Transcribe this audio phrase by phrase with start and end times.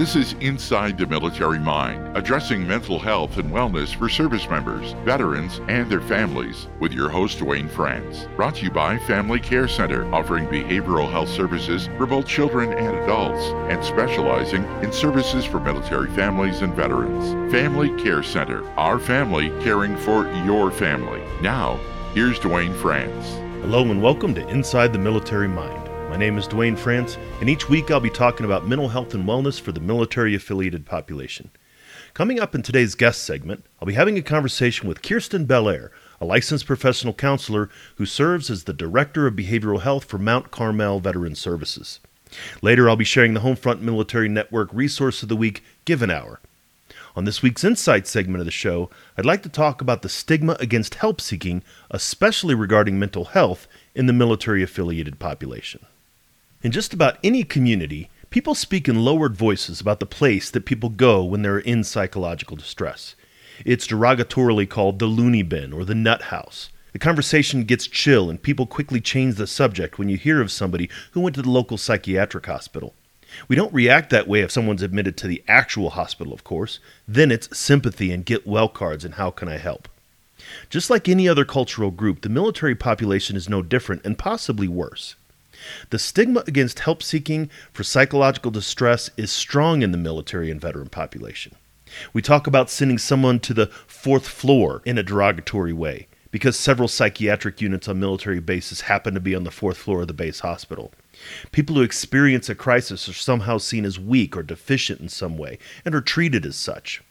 [0.00, 5.60] This is Inside the Military Mind, addressing mental health and wellness for service members, veterans,
[5.68, 8.26] and their families, with your host, Duane France.
[8.34, 12.96] Brought to you by Family Care Center, offering behavioral health services for both children and
[12.96, 17.52] adults, and specializing in services for military families and veterans.
[17.52, 21.22] Family Care Center, our family caring for your family.
[21.42, 21.78] Now,
[22.14, 23.34] here's Duane France.
[23.60, 25.79] Hello and welcome to Inside the Military Mind.
[26.10, 29.24] My name is Duane France, and each week I'll be talking about mental health and
[29.24, 31.50] wellness for the military affiliated population.
[32.14, 36.24] Coming up in today's guest segment, I'll be having a conversation with Kirsten Belair, a
[36.24, 41.36] licensed professional counselor who serves as the Director of Behavioral Health for Mount Carmel Veteran
[41.36, 42.00] Services.
[42.60, 46.40] Later, I'll be sharing the Homefront Military Network Resource of the Week, Give an Hour.
[47.14, 50.56] On this week's Insight segment of the show, I'd like to talk about the stigma
[50.58, 55.86] against help seeking, especially regarding mental health, in the military affiliated population.
[56.62, 60.90] In just about any community, people speak in lowered voices about the place that people
[60.90, 63.16] go when they're in psychological distress.
[63.64, 66.68] It's derogatorily called the loony bin or the nut house.
[66.92, 70.90] The conversation gets chill, and people quickly change the subject when you hear of somebody
[71.12, 72.94] who went to the local psychiatric hospital.
[73.48, 76.78] We don't react that way if someone's admitted to the actual hospital, of course.
[77.08, 79.88] Then it's sympathy and get well cards and how can I help.
[80.68, 85.14] Just like any other cultural group, the military population is no different and possibly worse.
[85.90, 90.88] The stigma against help seeking for psychological distress is strong in the military and veteran
[90.88, 91.54] population.
[92.12, 96.88] We talk about sending someone to the fourth floor in a derogatory way because several
[96.88, 100.40] psychiatric units on military bases happen to be on the fourth floor of the base
[100.40, 100.92] hospital.
[101.52, 105.58] People who experience a crisis are somehow seen as weak or deficient in some way
[105.84, 107.02] and are treated as such.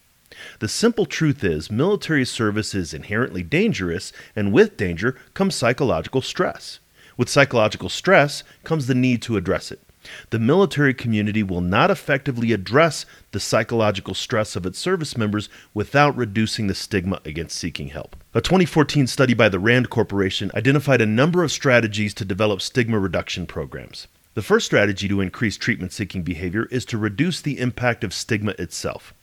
[0.59, 6.79] The simple truth is, military service is inherently dangerous, and with danger comes psychological stress.
[7.19, 9.81] With psychological stress comes the need to address it.
[10.29, 16.15] The military community will not effectively address the psychological stress of its service members without
[16.15, 18.15] reducing the stigma against seeking help.
[18.33, 22.97] A 2014 study by the RAND Corporation identified a number of strategies to develop stigma
[22.97, 24.07] reduction programs.
[24.35, 28.53] The first strategy to increase treatment seeking behavior is to reduce the impact of stigma
[28.57, 29.13] itself.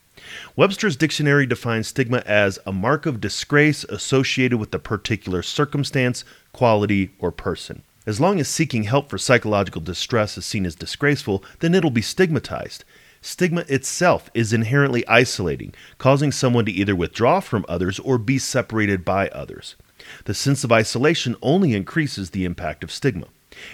[0.54, 7.10] Webster's dictionary defines stigma as a mark of disgrace associated with a particular circumstance, quality,
[7.18, 7.82] or person.
[8.06, 12.02] As long as seeking help for psychological distress is seen as disgraceful, then it'll be
[12.02, 12.84] stigmatized.
[13.20, 19.04] Stigma itself is inherently isolating, causing someone to either withdraw from others or be separated
[19.04, 19.74] by others.
[20.26, 23.26] The sense of isolation only increases the impact of stigma.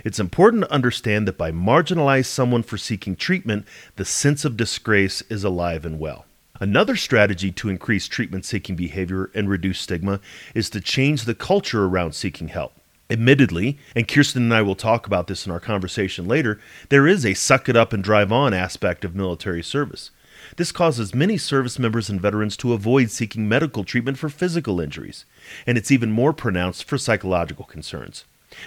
[0.03, 3.67] It's important to understand that by marginalizing someone for seeking treatment,
[3.97, 6.25] the sense of disgrace is alive and well.
[6.59, 10.21] Another strategy to increase treatment seeking behavior and reduce stigma
[10.55, 12.73] is to change the culture around seeking help.
[13.13, 16.59] Admittedly, and Kirsten and I will talk about this in our conversation later,
[16.89, 20.11] there is a suck it up and drive on aspect of military service.
[20.57, 25.27] This causes many service members and veterans to avoid seeking medical treatment for physical injuries,
[25.67, 28.25] and it's even more pronounced for psychological concerns.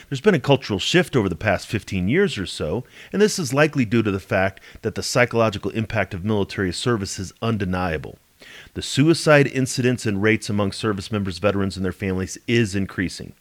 [0.10, 3.52] There's been a cultural shift over the past 15 years or so, and this is
[3.52, 8.20] likely due to the fact that the psychological impact of military service is undeniable.
[8.76, 13.34] The suicide incidents and rates among service members, veterans, and their families is increasing.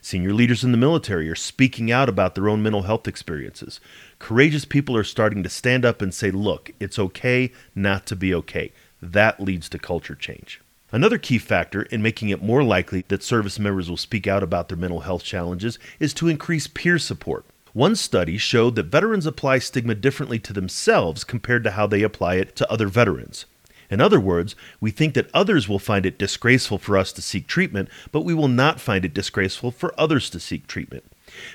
[0.00, 3.80] Senior leaders in the military are speaking out about their own mental health experiences.
[4.18, 8.34] Courageous people are starting to stand up and say, look, it's okay not to be
[8.34, 8.72] okay.
[9.02, 10.60] That leads to culture change.
[10.92, 14.68] Another key factor in making it more likely that service members will speak out about
[14.68, 17.44] their mental health challenges is to increase peer support.
[17.72, 22.34] One study showed that veterans apply stigma differently to themselves compared to how they apply
[22.36, 23.46] it to other veterans.
[23.90, 27.46] In other words, we think that others will find it disgraceful for us to seek
[27.46, 31.04] treatment, but we will not find it disgraceful for others to seek treatment.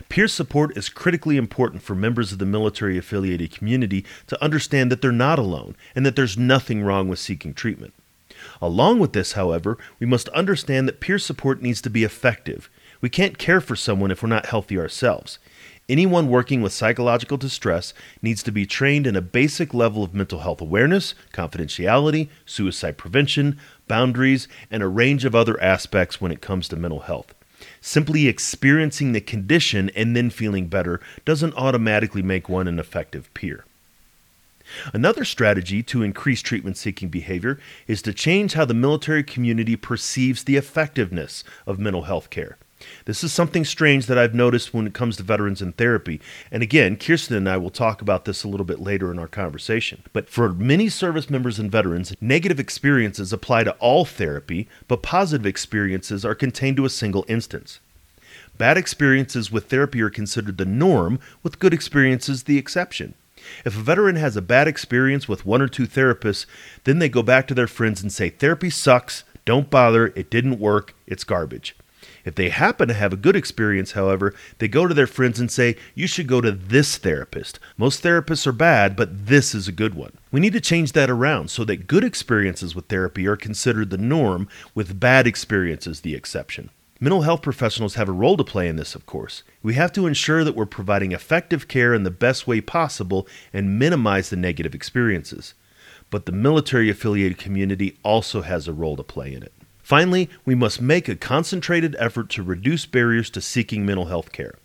[0.09, 5.01] Peer support is critically important for members of the military affiliated community to understand that
[5.01, 7.94] they're not alone and that there's nothing wrong with seeking treatment.
[8.62, 12.69] Along with this, however, we must understand that peer support needs to be effective.
[13.01, 15.40] We can't care for someone if we're not healthy ourselves.
[15.88, 20.39] Anyone working with psychological distress needs to be trained in a basic level of mental
[20.39, 26.68] health awareness, confidentiality, suicide prevention, boundaries, and a range of other aspects when it comes
[26.69, 27.36] to mental health.
[27.81, 33.63] Simply experiencing the condition and then feeling better doesn't automatically make one an effective peer.
[34.92, 40.45] Another strategy to increase treatment seeking behavior is to change how the military community perceives
[40.45, 42.57] the effectiveness of mental health care.
[43.06, 46.19] This is something strange that I've noticed when it comes to veterans in therapy.
[46.51, 49.27] And again, Kirsten and I will talk about this a little bit later in our
[49.27, 50.04] conversation.
[50.12, 55.45] But for many service members and veterans, negative experiences apply to all therapy, but positive
[55.45, 57.80] experiences are contained to a single instance.
[58.57, 63.13] Bad experiences with therapy are considered the norm, with good experiences the exception.
[63.63, 66.45] If a veteran has a bad experience with one or two therapists,
[66.83, 70.60] then they go back to their friends and say, Therapy sucks, don't bother, it didn't
[70.60, 71.75] work, it's garbage.
[72.25, 75.51] If they happen to have a good experience, however, they go to their friends and
[75.51, 77.60] say, You should go to this therapist.
[77.77, 80.18] Most therapists are bad, but this is a good one.
[80.31, 83.98] We need to change that around so that good experiences with therapy are considered the
[83.98, 86.72] norm, with bad experiences the exception.
[87.00, 89.44] Mental health professionals have a role to play in this, of course.
[89.62, 93.78] We have to ensure that we're providing effective care in the best way possible and
[93.78, 95.54] minimize the negative experiences.
[96.10, 99.51] But the military affiliated community also has a role to play in it.
[99.85, 104.55] Finally, we must make a concentrated effort to reduce barriers to seeking mental health care.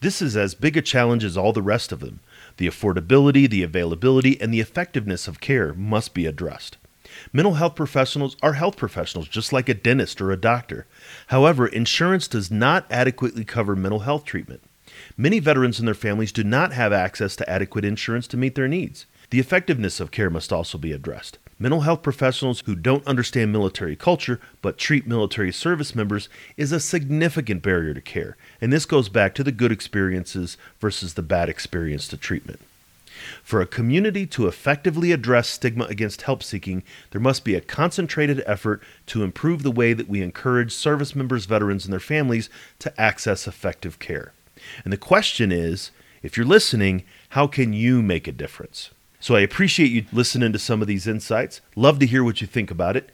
[0.00, 2.18] This is as big a challenge as all the rest of them.
[2.56, 6.76] The affordability, the availability, and the effectiveness of care must be addressed.
[7.32, 10.86] Mental health professionals are health professionals, just like a dentist or a doctor.
[11.28, 14.60] However, insurance does not adequately cover mental health treatment.
[15.16, 18.66] Many veterans and their families do not have access to adequate insurance to meet their
[18.66, 19.06] needs.
[19.30, 21.38] The effectiveness of care must also be addressed.
[21.58, 26.80] Mental health professionals who don't understand military culture but treat military service members is a
[26.80, 31.48] significant barrier to care, and this goes back to the good experiences versus the bad
[31.48, 32.60] experience to treatment.
[33.42, 38.42] For a community to effectively address stigma against help seeking, there must be a concentrated
[38.46, 42.50] effort to improve the way that we encourage service members, veterans, and their families
[42.80, 44.32] to access effective care.
[44.82, 45.92] And the question is
[46.22, 48.90] if you're listening, how can you make a difference?
[49.24, 51.62] So I appreciate you listening to some of these insights.
[51.76, 53.10] Love to hear what you think about it.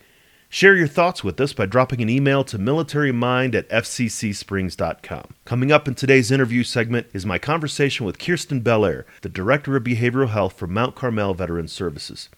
[0.49, 5.35] Share your thoughts with us by dropping an email to militarymind at fccsprings.com.
[5.45, 9.85] Coming up in today's interview segment is my conversation with Kirsten Belair, the Director of
[9.85, 12.29] Behavioral Health for Mount Carmel Veterans Services.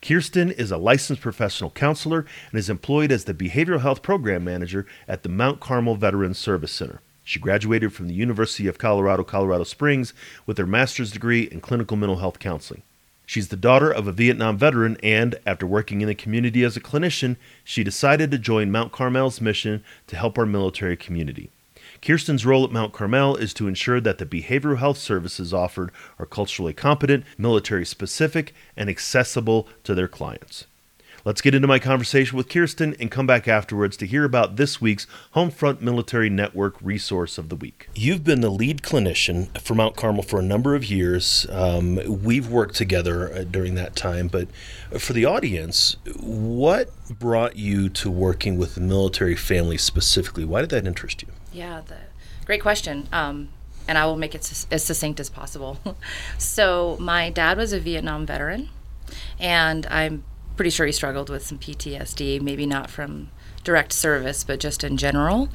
[0.00, 4.86] Kirsten is a licensed professional counselor and is employed as the Behavioral Health Program Manager
[5.06, 7.02] at the Mount Carmel Veterans Service Center.
[7.22, 10.14] She graduated from the University of Colorado, Colorado Springs
[10.46, 12.82] with her master's degree in clinical mental health counseling.
[13.30, 16.80] She's the daughter of a Vietnam veteran, and after working in the community as a
[16.80, 21.52] clinician, she decided to join Mount Carmel's mission to help our military community.
[22.02, 26.26] Kirsten's role at Mount Carmel is to ensure that the behavioral health services offered are
[26.26, 30.66] culturally competent, military specific, and accessible to their clients.
[31.22, 34.80] Let's get into my conversation with Kirsten and come back afterwards to hear about this
[34.80, 37.90] week's Homefront Military Network Resource of the Week.
[37.94, 41.46] You've been the lead clinician for Mount Carmel for a number of years.
[41.50, 44.48] Um, we've worked together uh, during that time, but
[44.98, 50.46] for the audience, what brought you to working with the military family specifically?
[50.46, 51.28] Why did that interest you?
[51.52, 51.98] Yeah, the,
[52.46, 53.08] great question.
[53.12, 53.50] Um,
[53.86, 55.78] and I will make it as succinct as possible.
[56.38, 58.70] so, my dad was a Vietnam veteran,
[59.38, 60.24] and I'm
[60.60, 63.30] pretty sure he struggled with some PTSD, maybe not from
[63.64, 65.48] direct service, but just in general.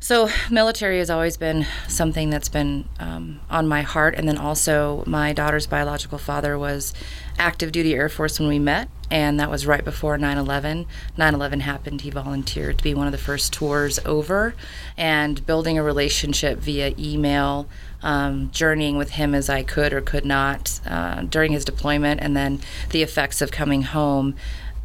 [0.00, 4.14] So, military has always been something that's been um, on my heart.
[4.14, 6.94] And then also, my daughter's biological father was
[7.38, 10.86] active duty Air Force when we met, and that was right before 9 11.
[11.18, 12.00] 9 11 happened.
[12.00, 14.54] He volunteered to be one of the first tours over,
[14.96, 17.68] and building a relationship via email
[18.02, 22.36] um, journeying with him as I could or could not uh, during his deployment, and
[22.36, 22.60] then
[22.90, 24.34] the effects of coming home.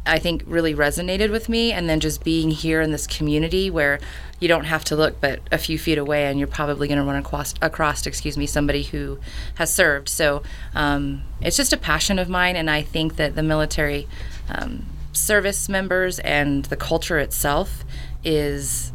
[0.04, 4.00] I think really resonated with me, and then just being here in this community where
[4.40, 7.04] you don't have to look but a few feet away, and you're probably going to
[7.04, 9.20] run across, across, excuse me, somebody who
[9.54, 10.08] has served.
[10.08, 10.42] So
[10.74, 14.08] um, it's just a passion of mine, and I think that the military
[14.48, 17.84] um, service members and the culture itself
[18.24, 18.90] is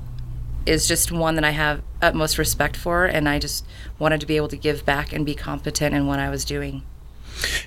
[0.68, 3.66] is just one that I have utmost respect for, and I just
[4.00, 6.84] wanted to be able to give back and be competent in what I was doing.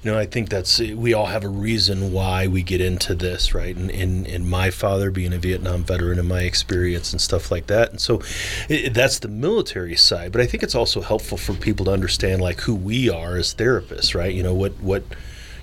[0.03, 3.55] You know, I think that's we all have a reason why we get into this,
[3.55, 3.77] right?
[3.77, 7.69] And in, in my father being a Vietnam veteran and my experience and stuff like
[7.69, 8.21] that, and so
[8.69, 10.33] it, that's the military side.
[10.33, 13.55] But I think it's also helpful for people to understand like who we are as
[13.55, 14.35] therapists, right?
[14.35, 15.05] You know what what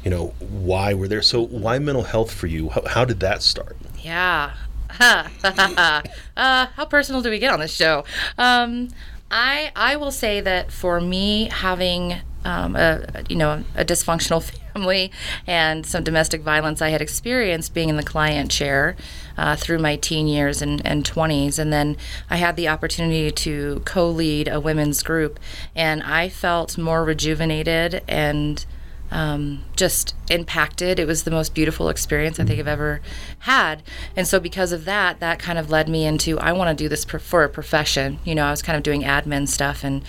[0.04, 1.22] you know why we're there.
[1.22, 2.70] So why mental health for you?
[2.70, 3.76] How, how did that start?
[4.02, 4.54] Yeah,
[5.00, 6.02] uh,
[6.36, 8.04] how personal do we get on this show?
[8.38, 8.90] Um,
[9.30, 14.42] I I will say that for me, having um, a you know a dysfunctional
[14.74, 15.12] family
[15.46, 18.96] and some domestic violence I had experienced being in the client chair
[19.38, 21.98] uh, through my teen years and, and 20s, and then
[22.30, 25.40] I had the opportunity to co-lead a women's group,
[25.76, 28.66] and I felt more rejuvenated and
[29.12, 31.00] um, just impacted.
[31.00, 33.02] It was the most beautiful experience I think I've ever
[33.40, 33.84] had.
[34.16, 36.90] And so, because of that, that kind of led me into I want to do
[36.90, 38.20] this for a profession.
[38.24, 40.04] You know, I was kind of doing admin stuff, and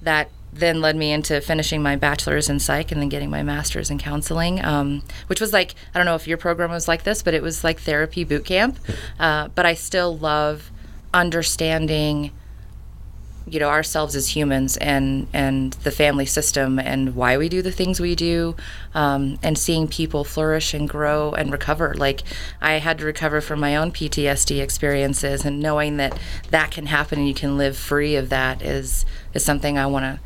[0.00, 3.90] that then led me into finishing my bachelor's in psych and then getting my master's
[3.90, 7.22] in counseling, um, which was like I don't know if your program was like this,
[7.22, 8.78] but it was like therapy boot camp.
[9.18, 10.70] Uh, but I still love
[11.12, 12.32] understanding
[13.48, 17.70] you know ourselves as humans and and the family system and why we do the
[17.70, 18.56] things we do
[18.94, 21.94] um, and seeing people flourish and grow and recover.
[21.94, 22.22] Like
[22.60, 26.18] i had to recover from my own ptsd experiences and knowing that
[26.50, 30.04] that can happen and you can live free of that is is something i want
[30.04, 30.20] to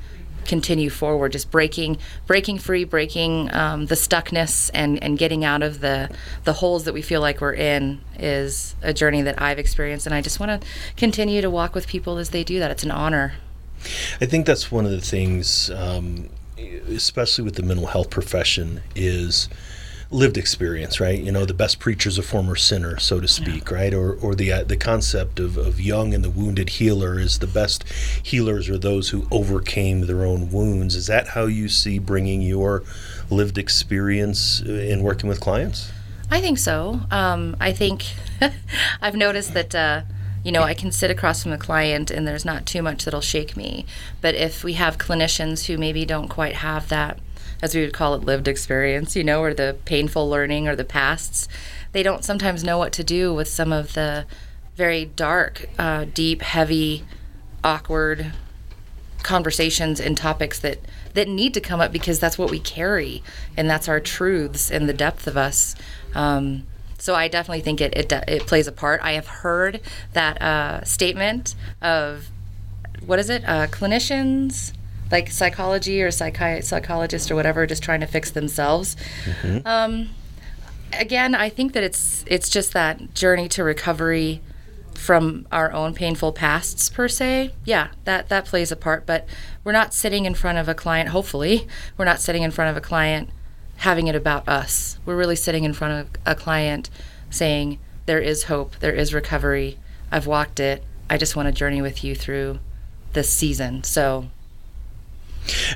[0.51, 5.79] continue forward just breaking breaking free breaking um, the stuckness and and getting out of
[5.79, 6.11] the
[6.43, 10.07] the holes that we feel like we're in is a journey that i've experienced.
[10.07, 12.71] And i just want to continue to walk with people as they do that.
[12.73, 13.35] It's an honor.
[14.21, 16.29] I think that's one of the things um,
[16.89, 19.49] especially with the mental health profession is
[20.11, 21.19] lived experience, right?
[21.19, 23.77] You know, the best preacher's a former sinner, so to speak, yeah.
[23.77, 23.95] right?
[23.95, 27.47] Or, or the uh, the concept of, of Jung and the wounded healer is the
[27.47, 27.85] best
[28.23, 30.97] healers are those who overcame their own wounds.
[30.97, 32.83] Is that how you see bringing your
[33.31, 35.93] lived experience uh, in working with clients?
[36.31, 37.01] I think so.
[37.11, 38.07] Um, I think
[39.01, 39.75] I've noticed that.
[39.75, 40.03] Uh,
[40.43, 43.21] you know, I can sit across from a client and there's not too much that'll
[43.21, 43.85] shake me.
[44.23, 47.19] But if we have clinicians who maybe don't quite have that
[47.63, 50.85] as we would call it, lived experience, you know, or the painful learning or the
[50.85, 51.49] pasts.
[51.93, 54.27] They don't sometimes know what to do with some of the
[54.77, 57.05] very dark, uh, deep, heavy,
[57.63, 58.33] awkward
[59.23, 60.79] conversations and topics that
[61.13, 63.23] that need to come up because that's what we carry
[63.57, 65.75] and that's our truths and the depth of us.
[66.15, 66.63] Um,
[66.99, 69.01] so I definitely think it, it it plays a part.
[69.03, 69.81] I have heard
[70.13, 72.31] that uh, statement of
[73.05, 73.43] what is it?
[73.47, 74.73] Uh, clinicians
[75.11, 78.97] like psychology or psychi- psychologist or whatever, just trying to fix themselves.
[79.25, 79.67] Mm-hmm.
[79.67, 80.11] Um,
[80.93, 84.41] again, I think that it's it's just that journey to recovery
[84.95, 87.53] from our own painful pasts per se.
[87.65, 89.27] Yeah, that that plays a part, but
[89.65, 91.11] we're not sitting in front of a client.
[91.11, 93.31] Hopefully, we're not sitting in front of a client
[93.79, 94.99] having it about us.
[95.07, 96.91] We're really sitting in front of a client
[97.31, 99.79] saying there is hope, there is recovery.
[100.13, 100.85] I've walked it.
[101.09, 102.59] I just want to journey with you through
[103.15, 103.83] this season.
[103.85, 104.29] So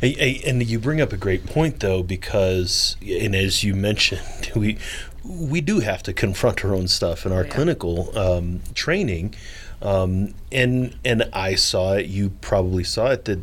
[0.03, 4.79] and you bring up a great point, though, because, and as you mentioned, we
[5.25, 7.51] we do have to confront our own stuff in our oh, yeah.
[7.51, 9.35] clinical um, training,
[9.83, 12.07] um, and and I saw it.
[12.07, 13.25] You probably saw it.
[13.25, 13.41] That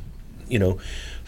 [0.48, 0.80] you know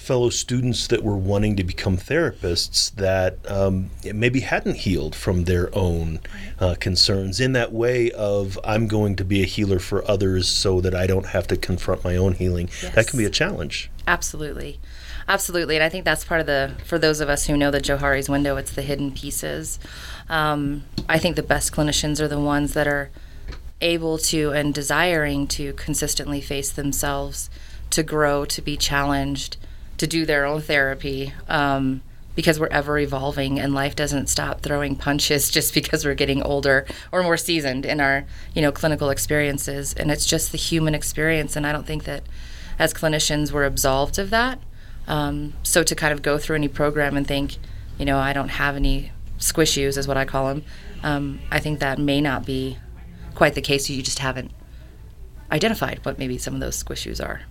[0.04, 5.74] fellow students that were wanting to become therapists that um, maybe hadn't healed from their
[5.74, 6.20] own
[6.60, 10.82] uh, concerns in that way of I'm going to be a healer for others so
[10.82, 12.68] that I don't have to confront my own healing.
[12.82, 12.94] Yes.
[12.96, 13.90] That can be a challenge.
[14.06, 14.82] Absolutely.
[15.30, 15.78] Absolutely.
[15.78, 18.28] And I think that's part of the, for those of us who know the Johari's
[18.28, 19.80] window, it's the hidden pieces.
[20.28, 23.10] Um, I think the best clinicians are the ones that are
[23.80, 27.50] able to and desiring to consistently face themselves,
[27.92, 29.56] to grow, to be challenged,
[29.98, 32.02] to do their own therapy um,
[32.36, 36.86] because we're ever evolving and life doesn't stop throwing punches just because we're getting older
[37.12, 39.94] or more seasoned in our you know clinical experiences.
[39.94, 41.56] And it's just the human experience.
[41.56, 42.24] And i don't think that
[42.80, 44.60] as clinicians we're absolved of that.
[45.08, 47.58] Um, so to kind of go through any program and think
[47.98, 50.64] you know i don't have any squishies is what i call them
[51.04, 52.78] um, i think that may not be
[53.34, 53.90] quite the case.
[53.90, 54.52] You just haven't
[55.52, 57.42] identified what maybe some of those squishies are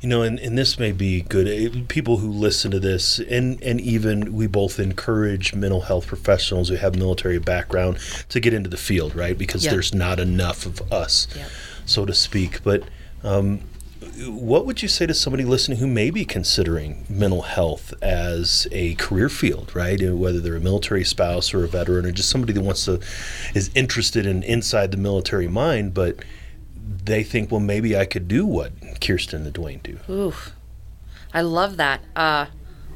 [0.00, 1.88] you know, and, and this may be good.
[1.88, 6.76] People who listen to this, and, and even we both encourage mental health professionals who
[6.76, 9.36] have military background to get into the field, right?
[9.36, 9.72] Because yep.
[9.72, 11.48] there's not enough of us, yep.
[11.86, 12.62] so to speak.
[12.62, 12.84] But
[13.22, 13.60] um,
[14.26, 18.94] what would you say to somebody listening who may be considering mental health as a
[18.94, 20.00] career field, right?
[20.00, 23.00] Whether they're a military spouse or a veteran, or just somebody that wants to
[23.54, 26.16] is interested in inside the military mind, but
[27.04, 28.72] they think, well, maybe I could do what
[29.04, 29.98] Kirsten the Dwayne do.
[30.08, 30.34] Ooh,
[31.32, 32.00] I love that.
[32.16, 32.46] Uh,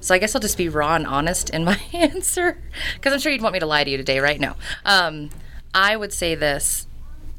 [0.00, 2.58] so I guess I'll just be raw and honest in my answer,
[2.94, 4.40] because I'm sure you'd want me to lie to you today, right?
[4.40, 4.54] No.
[4.84, 5.30] Um,
[5.74, 6.86] I would say this.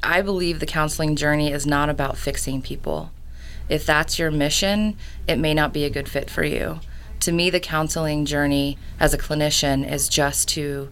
[0.02, 3.12] I believe the counseling journey is not about fixing people.
[3.68, 4.96] If that's your mission,
[5.28, 6.80] it may not be a good fit for you.
[7.20, 10.90] To me, the counseling journey as a clinician is just to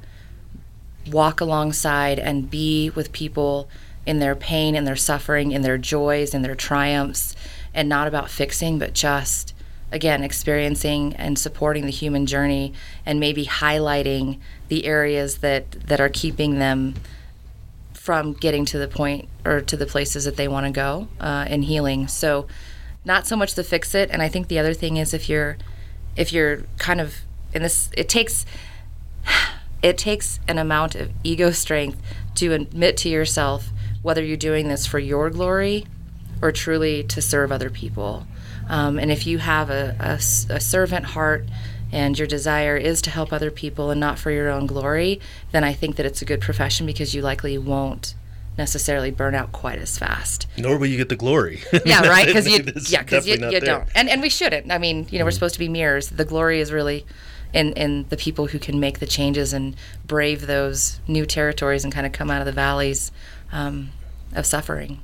[1.10, 3.68] walk alongside and be with people
[4.04, 7.34] in their pain and their suffering, in their joys and their triumphs,
[7.74, 9.54] and not about fixing, but just
[9.90, 12.74] again experiencing and supporting the human journey
[13.06, 16.94] and maybe highlighting the areas that that are keeping them
[17.94, 21.46] from getting to the point or to the places that they want to go uh,
[21.48, 22.08] in healing.
[22.08, 22.46] So
[23.08, 25.56] not so much to fix it and i think the other thing is if you're
[26.16, 27.16] if you're kind of
[27.54, 28.44] in this it takes
[29.82, 32.00] it takes an amount of ego strength
[32.34, 33.70] to admit to yourself
[34.02, 35.86] whether you're doing this for your glory
[36.42, 38.26] or truly to serve other people.
[38.68, 40.14] Um, and if you have a, a,
[40.54, 41.46] a, servant heart
[41.90, 45.20] and your desire is to help other people and not for your own glory,
[45.52, 48.14] then I think that it's a good profession because you likely won't
[48.58, 50.46] necessarily burn out quite as fast.
[50.58, 51.62] Nor will you get the glory.
[51.86, 52.26] Yeah, right.
[52.26, 54.70] Because you, yeah, because you, you don't, and and we shouldn't.
[54.70, 56.08] I mean, you know, we're supposed to be mirrors.
[56.08, 57.06] The glory is really
[57.54, 59.76] in in the people who can make the changes and
[60.06, 63.10] brave those new territories and kind of come out of the valleys
[63.52, 63.90] um,
[64.34, 65.00] of suffering.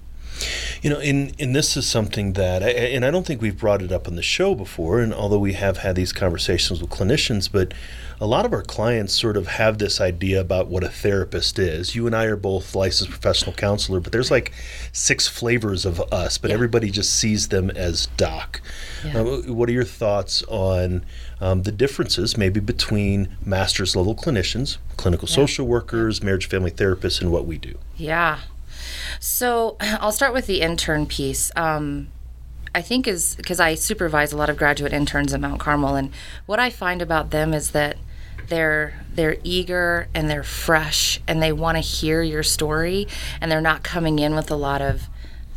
[0.83, 3.81] You know, and, and this is something that, I, and I don't think we've brought
[3.83, 7.51] it up on the show before, and although we have had these conversations with clinicians,
[7.51, 7.73] but
[8.21, 11.95] a lot of our clients sort of have this idea about what a therapist is.
[11.97, 14.53] You and I are both licensed professional counselor, but there's like
[14.93, 16.55] six flavors of us, but Yeah.
[16.55, 18.61] everybody just sees them as doc.
[19.05, 19.21] Yeah.
[19.21, 21.05] Uh, what are your thoughts on
[21.41, 27.33] um, the differences maybe between master's level clinicians, clinical social workers, marriage family therapists, and
[27.33, 27.77] what we do?
[27.97, 28.39] Yeah.
[29.21, 31.51] So I'll start with the intern piece.
[31.57, 32.09] Um,
[32.75, 36.11] I think is because I supervise a lot of graduate interns at Mount Carmel, and
[36.47, 37.97] what I find about them is that
[38.49, 43.07] they're they're eager and they're fresh and they want to hear your story,
[43.41, 45.09] and they're not coming in with a lot of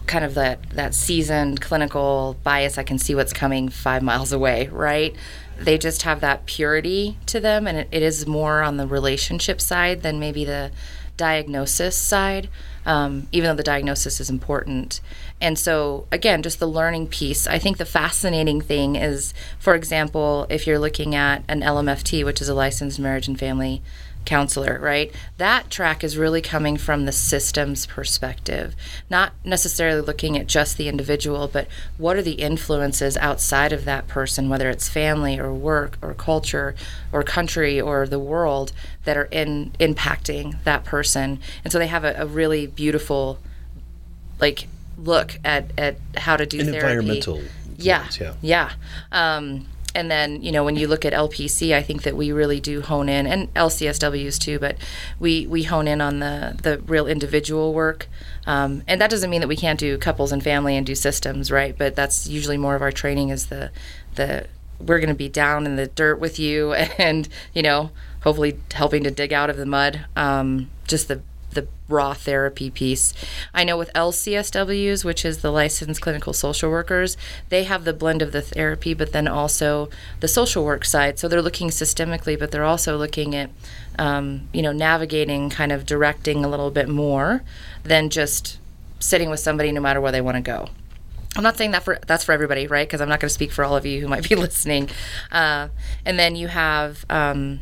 [0.05, 2.77] kind of that that seasoned clinical bias.
[2.77, 5.15] I can see what's coming five miles away, right?
[5.60, 9.60] They just have that purity to them, and it, it is more on the relationship
[9.60, 10.72] side than maybe the
[11.17, 12.48] diagnosis side,
[12.88, 15.01] um, even though the diagnosis is important.
[15.39, 17.46] And so, again, just the learning piece.
[17.46, 22.41] I think the fascinating thing is, for example, if you're looking at an LMFT, which
[22.41, 23.84] is a licensed marriage and family
[24.27, 25.12] counselor, right?
[25.38, 28.75] That track is really coming from the systems perspective,
[29.10, 31.67] not necessarily looking at just the individual, but
[31.98, 36.75] what are the influences outside of that person, whether it's family or work or culture
[37.12, 38.72] or country or the world
[39.05, 41.39] that are in impacting that person.
[41.63, 43.39] And so they have a, a really beautiful
[44.39, 44.67] like
[44.98, 46.77] look at, at how to do An therapy.
[46.88, 47.41] environmental
[47.77, 48.07] Yeah.
[48.19, 48.34] yeah.
[48.41, 48.72] Yeah.
[49.12, 49.67] Um,
[49.98, 52.82] and then, you know, when you look at LPC, I think that we really do
[52.82, 54.77] hone in, and LCSWs too, but
[55.20, 58.08] we, we hone in on the, the real individual work.
[58.46, 61.50] Um, and that doesn't mean that we can't do couples and family and do systems,
[61.50, 61.75] right?
[61.75, 63.72] But that's usually more of our training is the,
[64.13, 64.46] the
[64.80, 67.89] we're going to be down in the dirt with you and, you know,
[68.22, 70.06] hopefully helping to dig out of the mud.
[70.16, 71.22] Um, just the
[71.57, 73.13] the raw therapy piece.
[73.51, 77.17] I know with LCSWs, which is the licensed clinical social workers,
[77.50, 79.89] they have the blend of the therapy, but then also
[80.20, 81.17] the social work side.
[81.17, 83.50] So they're looking systemically, but they're also looking at,
[83.98, 87.41] um, you know, navigating, kind of directing a little bit more
[87.83, 88.59] than just
[89.00, 90.70] sitting with somebody no matter where they want to go.
[91.35, 92.87] I'm not saying that for that's for everybody, right?
[92.87, 94.89] Because I'm not going to speak for all of you who might be listening.
[95.31, 95.70] Uh,
[96.05, 97.61] and then you have um,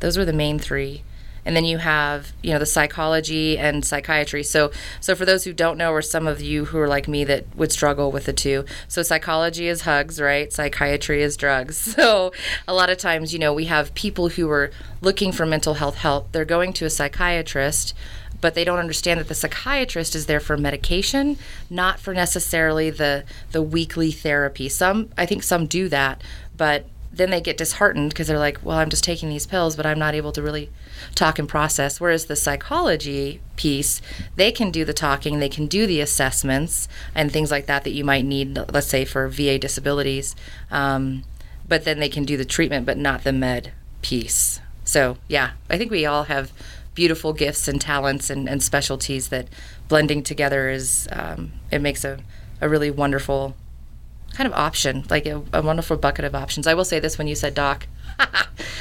[0.00, 1.02] those were the main three
[1.44, 4.42] and then you have you know the psychology and psychiatry.
[4.42, 7.24] So so for those who don't know or some of you who are like me
[7.24, 10.52] that would struggle with the two so psychology is hugs right?
[10.52, 11.96] Psychiatry is drugs.
[12.00, 12.32] So
[12.66, 14.70] a lot of times you know we have people who are
[15.02, 16.32] looking for mental health help.
[16.32, 17.94] They're going to a psychiatrist
[18.40, 21.36] but they don't understand that the psychiatrist is there for medication,
[21.68, 24.68] not for necessarily the the weekly therapy.
[24.68, 26.22] Some I think some do that,
[26.56, 29.84] but then they get disheartened because they're like, well, I'm just taking these pills, but
[29.84, 30.70] I'm not able to really
[31.14, 32.00] talk and process.
[32.00, 34.00] Whereas the psychology piece,
[34.36, 37.90] they can do the talking, they can do the assessments and things like that that
[37.90, 40.36] you might need, let's say for VA disabilities.
[40.70, 41.24] Um,
[41.66, 44.60] but then they can do the treatment, but not the med piece.
[44.84, 46.52] So yeah, I think we all have
[46.94, 49.48] beautiful gifts and talents and, and specialties that
[49.88, 52.18] blending together is um, it makes a,
[52.60, 53.54] a really wonderful
[54.32, 56.66] kind of option like a, a wonderful bucket of options.
[56.66, 57.86] I will say this when you said doc.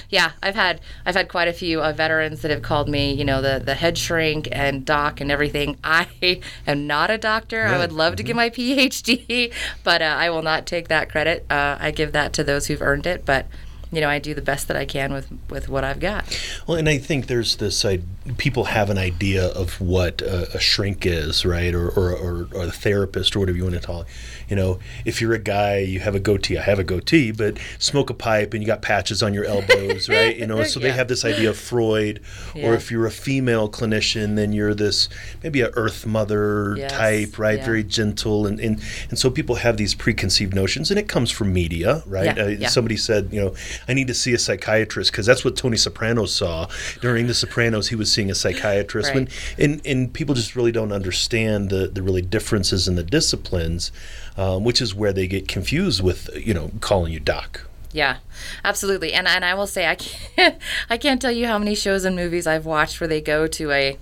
[0.10, 3.24] Yeah i've had i've had quite a few uh, veterans that have called me you
[3.24, 5.78] know the the head shrink and doc and everything.
[5.84, 7.66] I am not a doctor.
[7.66, 11.46] I would love to get my phd but uh, i will not take that credit.
[11.50, 13.46] Uh, i give that to those who've earned it but
[13.92, 16.24] you know i do the best that i can with with what i've got
[16.68, 18.00] Well, and I think there's this I,
[18.38, 22.64] people have an idea of what a, a shrink is, right, or, or, or, or
[22.66, 24.08] a therapist or whatever you want to call it.
[24.50, 26.58] You know, if you're a guy, you have a goatee.
[26.58, 30.10] I have a goatee, but smoke a pipe and you got patches on your elbows,
[30.18, 30.36] right?
[30.38, 32.22] You know, so they have this idea of Freud.
[32.56, 32.68] yeah.
[32.68, 35.10] Or if you're a female clinician, then you're this
[35.44, 37.58] maybe a Earth Mother Yes, type, right?
[37.60, 37.66] yeah.
[37.66, 41.52] Very gentle, and, and and so people have these preconceived notions, and it comes from
[41.54, 42.38] media, right?
[42.38, 42.68] Yeah, Uh, yeah.
[42.70, 43.56] Somebody said, you know,
[43.88, 46.68] I need to see a psychiatrist because that's what Tony Soprano saw
[47.02, 47.90] during The Sopranos.
[47.90, 49.14] He was seeing a psychiatrist.
[49.14, 53.92] When, and, and people just really don't understand the, the really differences in the disciplines,
[54.38, 57.66] um, which is where they get confused with, you know, calling you doc.
[57.92, 58.18] Yeah,
[58.64, 59.14] absolutely.
[59.14, 60.58] And and I will say I can't
[60.90, 63.72] I can't tell you how many shows and movies I've watched where they go to
[63.72, 63.98] a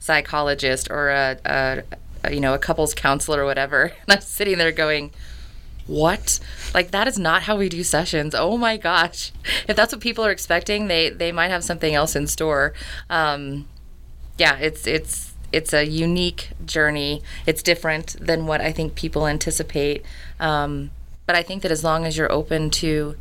[0.00, 1.82] psychologist or a, a,
[2.24, 5.12] a you know a couples counselor or whatever, and I'm sitting there going.
[5.88, 6.38] What?
[6.74, 8.34] Like that is not how we do sessions.
[8.34, 9.32] Oh my gosh!
[9.66, 12.74] If that's what people are expecting, they they might have something else in store.
[13.10, 13.66] Um,
[14.36, 17.22] yeah, it's it's it's a unique journey.
[17.46, 20.04] It's different than what I think people anticipate.
[20.38, 20.90] Um,
[21.26, 23.16] but I think that as long as you're open to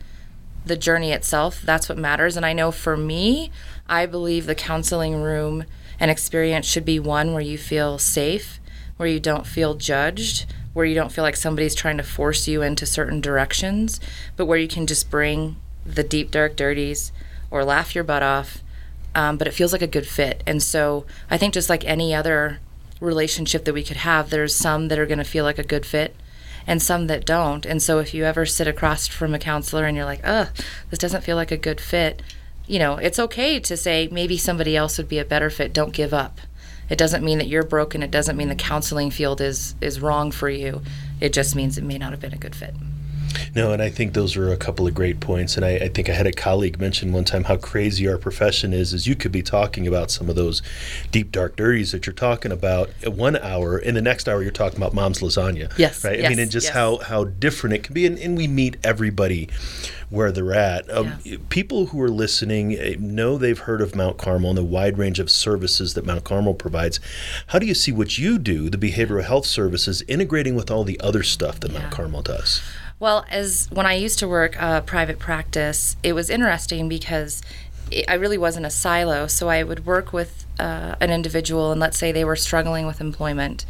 [0.65, 2.35] the journey itself, that's what matters.
[2.35, 3.51] And I know for me,
[3.87, 5.65] I believe the counseling room
[5.99, 8.59] and experience should be one where you feel safe,
[8.97, 12.61] where you don't feel judged, where you don't feel like somebody's trying to force you
[12.61, 13.99] into certain directions,
[14.35, 15.55] but where you can just bring
[15.85, 17.11] the deep, dark dirties
[17.49, 18.61] or laugh your butt off.
[19.15, 20.43] Um, but it feels like a good fit.
[20.45, 22.59] And so I think just like any other
[22.99, 25.85] relationship that we could have, there's some that are going to feel like a good
[25.85, 26.15] fit
[26.67, 27.65] and some that don't.
[27.65, 30.49] And so if you ever sit across from a counselor and you're like, ugh,
[30.89, 32.21] this doesn't feel like a good fit,
[32.67, 35.73] you know, it's okay to say maybe somebody else would be a better fit.
[35.73, 36.41] Don't give up.
[36.89, 38.03] It doesn't mean that you're broken.
[38.03, 40.81] It doesn't mean the counseling field is is wrong for you.
[41.19, 42.73] It just means it may not have been a good fit.
[43.55, 45.55] No, and I think those are a couple of great points.
[45.55, 48.73] And I, I, think I had a colleague mention one time how crazy our profession
[48.73, 48.93] is.
[48.93, 50.61] Is you could be talking about some of those
[51.11, 54.77] deep dark dirties that you're talking about one hour, and the next hour you're talking
[54.77, 55.75] about mom's lasagna.
[55.77, 56.19] Yes, right.
[56.19, 56.73] Yes, I mean, and just yes.
[56.73, 59.49] how how different it can be, and, and we meet everybody
[60.09, 60.89] where they're at.
[60.89, 61.37] Um, Yeah.
[61.49, 65.19] People who are listening eh, know they've heard of Mount Carmel and the wide range
[65.19, 66.99] of services that Mount Carmel provides.
[67.47, 70.99] How do you see what you do, the behavioral health services, integrating with all the
[71.01, 72.61] other stuff that Mount Carmel does?
[72.99, 77.41] Well, as when I used to work uh, private practice, it was interesting because
[78.07, 79.27] I really wasn't a silo.
[79.27, 82.99] So I would work with uh, an individual, and let's say they were struggling with
[82.99, 83.65] employment,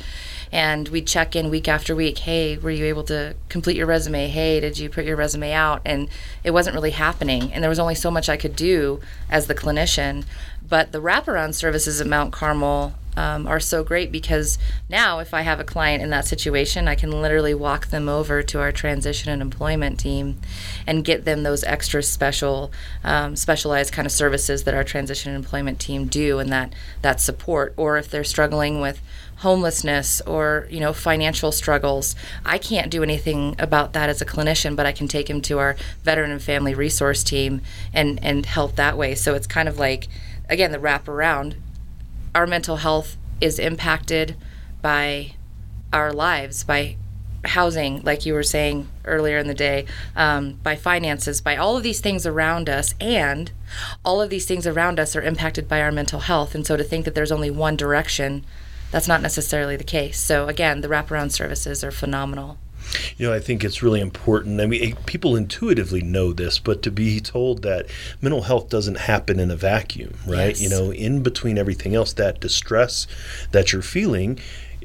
[0.52, 2.20] and we'd check in week after week.
[2.20, 4.28] Hey, were you able to complete your resume?
[4.28, 5.82] Hey, did you put your resume out?
[5.86, 6.10] And
[6.44, 9.56] it wasn't really happening, and there was only so much I could do as the
[9.56, 10.26] clinician.
[10.68, 15.42] But the wraparound services at Mount Carmel um, are so great because now if I
[15.42, 19.32] have a client in that situation, I can literally walk them over to our transition
[19.32, 20.40] and employment team
[20.86, 22.72] and get them those extra special,
[23.04, 27.20] um, specialized kind of services that our transition and employment team do and that, that
[27.20, 27.74] support.
[27.76, 29.02] Or if they're struggling with
[29.38, 34.76] homelessness or you know financial struggles i can't do anything about that as a clinician
[34.76, 37.62] but i can take them to our veteran and family resource team
[37.94, 40.08] and and help that way so it's kind of like
[40.50, 41.56] again the wrap around
[42.38, 44.36] our mental health is impacted
[44.84, 45.34] by
[45.92, 46.96] our lives, by
[47.46, 51.82] housing, like you were saying earlier in the day, um, by finances, by all of
[51.82, 53.52] these things around us, and
[54.06, 56.54] all of these things around us are impacted by our mental health.
[56.54, 58.46] And so to think that there's only one direction,
[58.92, 60.20] that's not necessarily the case.
[60.20, 62.60] So again, the wraparound services are phenomenal.
[63.18, 64.62] You know, I think it's really important.
[64.62, 67.88] I mean, people intuitively know this, but to be told that
[68.22, 70.50] mental health doesn't happen in a vacuum, right?
[70.60, 70.62] Yes.
[70.62, 73.08] You know, in between everything else, that distress
[73.52, 74.40] that you're feeling,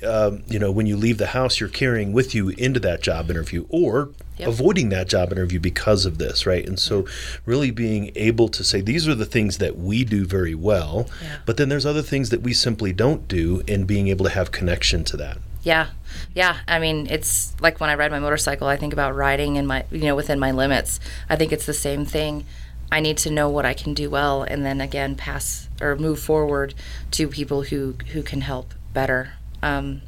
[0.07, 3.31] um, you know, when you leave the house, you're carrying with you into that job
[3.31, 4.49] interview or Yep.
[4.49, 6.67] avoiding that job interview because of this, right?
[6.67, 7.05] And so,
[7.45, 11.37] really being able to say, these are the things that we do very well, Yeah.
[11.45, 14.51] but then there's other things that we simply don't do, and being able to have
[14.51, 15.37] connection to that.
[15.63, 15.89] Yeah,
[16.35, 16.59] yeah.
[16.67, 19.85] I mean, it's like when I ride my motorcycle, I think about riding in my,
[19.91, 20.99] you know, within my limits.
[21.31, 22.45] I think it's the same thing.
[22.91, 26.21] I need to know what I can do well, and then again, pass or move
[26.21, 26.75] forward
[27.13, 29.35] to people who who can help better.
[29.63, 30.03] Um,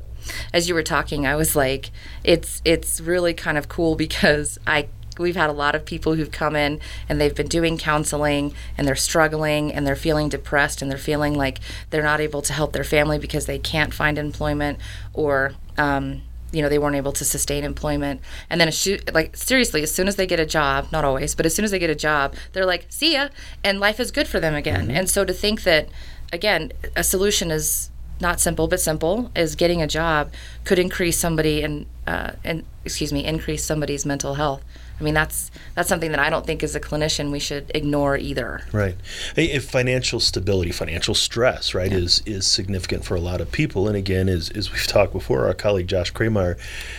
[0.52, 1.90] as you were talking, I was like,
[2.24, 4.88] it's it's really kind of cool because I
[5.18, 8.86] we've had a lot of people who've come in and they've been doing counseling and
[8.86, 12.72] they're struggling and they're feeling depressed and they're feeling like they're not able to help
[12.72, 14.78] their family because they can't find employment
[15.12, 16.22] or um,
[16.52, 18.20] you know they weren't able to sustain employment.
[18.48, 18.72] And then
[19.12, 21.70] like seriously as soon as they get a job not always but as soon as
[21.70, 23.28] they get a job they're like see ya
[23.62, 24.90] and life is good for them again.
[24.90, 25.88] And so to think that
[26.32, 30.32] again a solution is not simple but simple is getting a job
[30.64, 34.62] could increase somebody and uh, and excuse me increase somebody's mental health
[35.00, 38.16] i mean that's that's something that i don't think as a clinician we should ignore
[38.16, 38.96] either Right.
[39.36, 43.96] If financial stability, financial stress, right, is is significant for a lot of people, and
[43.96, 46.56] again, as, as we've talked before, our colleague Josh Kramer,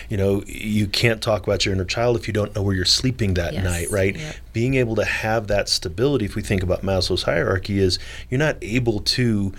[0.08, 2.84] you know, you can't talk about your inner child if you don't know where you're
[2.84, 3.64] sleeping that Yes.
[3.64, 4.16] night, right?
[4.16, 4.36] Yep.
[4.52, 7.98] Being able to have that stability, if we think about Maslow's hierarchy, is
[8.30, 9.52] you're not able to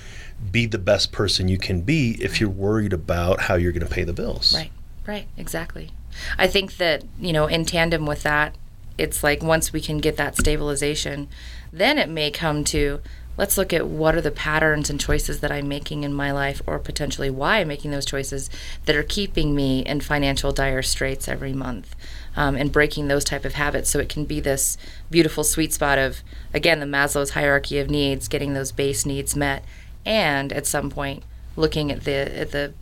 [0.51, 3.93] be the best person you can be if you're worried about how you're going to
[3.93, 4.53] pay the bills.
[4.55, 4.71] Right,
[5.05, 5.91] right, exactly.
[6.37, 8.55] I think that, you know, in tandem with that,
[8.97, 11.27] it's like once we can get that stabilization,
[11.71, 12.99] then it may come to
[13.37, 16.61] let's look at what are the patterns and choices that I'm making in my life,
[16.65, 18.49] or potentially why I'm making those choices
[18.85, 21.95] that are keeping me in financial dire straits every month.
[22.35, 24.77] Um, and breaking those type of habits so it can be this
[25.09, 26.21] beautiful sweet spot of
[26.53, 29.65] again the maslow's hierarchy of needs getting those base needs met
[30.05, 31.23] and at some point
[31.55, 32.75] looking at the at the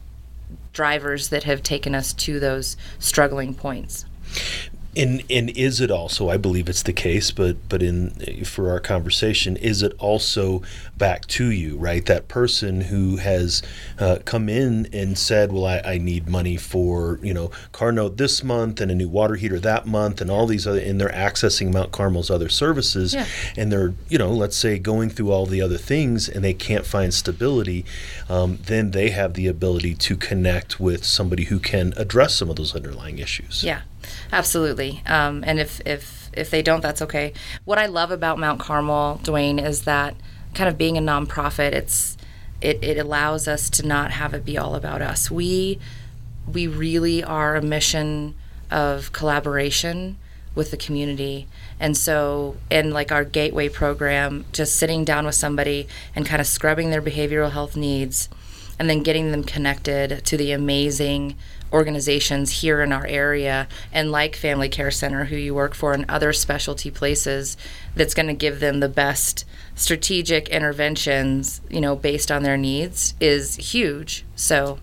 [0.76, 4.06] drivers that have taken us to those struggling points.
[4.98, 6.30] And and is it also?
[6.30, 8.12] I believe it's the case, but but in
[8.46, 10.62] for our conversation, is it also
[10.98, 12.06] back to you, right?
[12.06, 13.62] That person who has
[14.00, 18.18] uh, come in and said, "Well, I, I need money for you know car note
[18.18, 21.10] this month and a new water heater that month and all these other," and they're
[21.10, 23.26] accessing Mount Carmel's other services, Yeah.
[23.58, 26.86] and they're you know let's say going through all the other things and they can't
[26.86, 27.84] find stability,
[28.30, 32.56] um, then they have the ability to connect with somebody who can address some of
[32.56, 33.64] those underlying issues.
[33.64, 33.82] Yeah,
[34.32, 35.02] absolutely.
[35.06, 37.34] Um, and if, if if they don't, that's okay.
[37.64, 40.16] What I love about Mount Carmel, Duane, is that
[40.54, 42.18] kind of being a nonprofit, it's
[42.62, 45.30] it, it allows us to not have it be all about us.
[45.30, 45.80] We
[46.52, 48.36] we really are a mission
[48.72, 50.18] of collaboration
[50.56, 51.48] with the community.
[51.80, 56.48] And so, in like our gateway program, just sitting down with somebody and kind of
[56.48, 58.30] scrubbing their behavioral health needs
[58.80, 61.36] and then getting them connected to the amazing
[61.72, 66.06] organizations here in our area and like Family Care Center, who you work for, and
[66.10, 67.58] other specialty places
[67.96, 73.14] that's going to give them the best strategic interventions, you know, based on their needs
[73.20, 74.26] is huge.
[74.36, 74.80] So,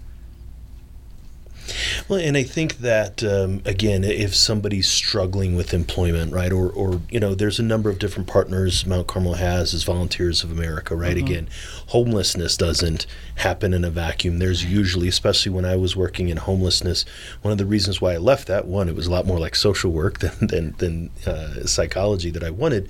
[2.08, 7.00] Well, and I think that um, again, if somebody's struggling with employment, right, or or
[7.10, 10.96] you know, there's a number of different partners Mount Carmel has as Volunteers of America,
[10.96, 11.16] right.
[11.16, 11.48] Again,
[11.88, 14.38] homelessness doesn't happen in a vacuum.
[14.38, 17.04] There's usually, especially when I was working in homelessness,
[17.42, 19.54] one of the reasons why I left that one, it was a lot more like
[19.54, 22.88] social work than than, than uh, psychology that I wanted.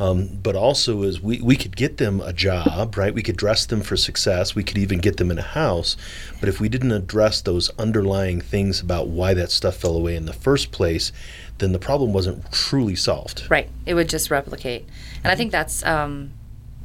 [0.00, 3.14] Um, but also is we, we could get them a job, right?
[3.14, 4.54] We could dress them for success.
[4.54, 5.94] We could even get them in a house.
[6.40, 10.24] But if we didn't address those underlying things about why that stuff fell away in
[10.24, 11.12] the first place,
[11.58, 13.46] then the problem wasn't truly solved.
[13.50, 13.68] Right.
[13.84, 14.88] It would just replicate.
[15.22, 16.32] And I think that's um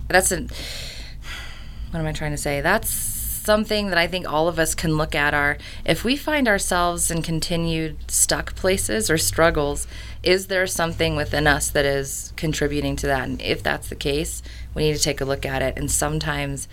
[0.09, 0.49] that's an
[1.91, 2.59] what am I trying to say?
[2.59, 2.89] That's
[3.45, 7.11] something that I think all of us can look at are if we find ourselves
[7.11, 9.87] in continued stuck places or struggles,
[10.25, 13.27] is there something within us that is contributing to that?
[13.29, 14.41] And if that's the case,
[14.73, 15.77] we need to take a look at it.
[15.77, 16.67] And sometimes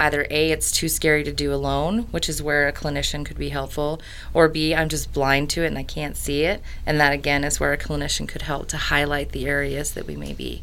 [0.00, 3.50] either A, it's too scary to do alone, which is where a clinician could be
[3.50, 4.00] helpful,
[4.32, 6.62] or B, I'm just blind to it and I can't see it.
[6.86, 10.16] And that again is where a clinician could help to highlight the areas that we
[10.16, 10.62] may be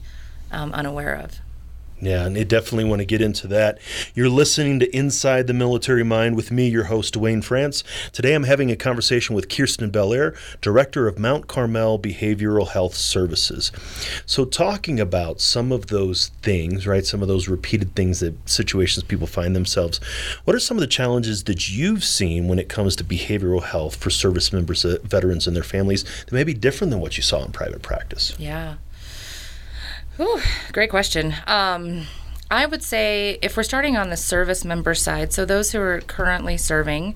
[0.51, 1.39] um, unaware of.
[2.01, 3.77] Yeah, and they definitely want to get into that.
[4.15, 7.83] You're listening to Inside the Military Mind with me, your host, Duane France.
[8.11, 13.71] Today I'm having a conversation with Kirsten Belair, Director of Mount Carmel Behavioral Health Services.
[14.25, 19.03] So, talking about some of those things, right, some of those repeated things that situations
[19.03, 19.99] people find themselves,
[20.43, 23.95] what are some of the challenges that you've seen when it comes to behavioral health
[23.95, 27.21] for service members, uh, veterans, and their families that may be different than what you
[27.21, 28.33] saw in private practice?
[28.39, 28.77] Yeah.
[30.17, 31.35] Whew, great question.
[31.47, 32.03] Um,
[32.49, 36.01] I would say if we're starting on the service member side, so those who are
[36.01, 37.15] currently serving,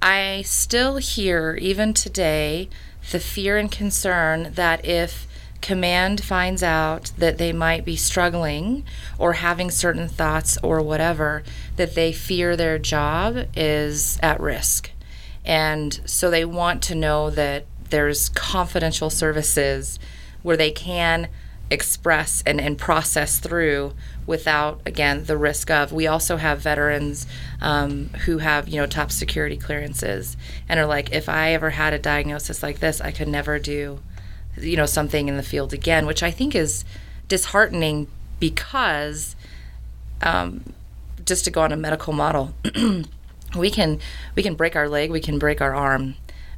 [0.00, 2.68] I still hear, even today,
[3.10, 5.26] the fear and concern that if
[5.60, 8.84] command finds out that they might be struggling
[9.18, 11.42] or having certain thoughts or whatever,
[11.74, 14.92] that they fear their job is at risk.
[15.44, 19.98] And so they want to know that there's confidential services
[20.42, 21.28] where they can
[21.70, 23.92] express and, and process through
[24.24, 27.26] without again the risk of we also have veterans
[27.60, 30.36] um, who have you know top security clearances
[30.68, 33.98] and are like if i ever had a diagnosis like this i could never do
[34.56, 36.84] you know something in the field again which i think is
[37.28, 38.06] disheartening
[38.38, 39.34] because
[40.22, 40.72] um,
[41.24, 42.54] just to go on a medical model
[43.56, 43.98] we can
[44.36, 46.14] we can break our leg we can break our arm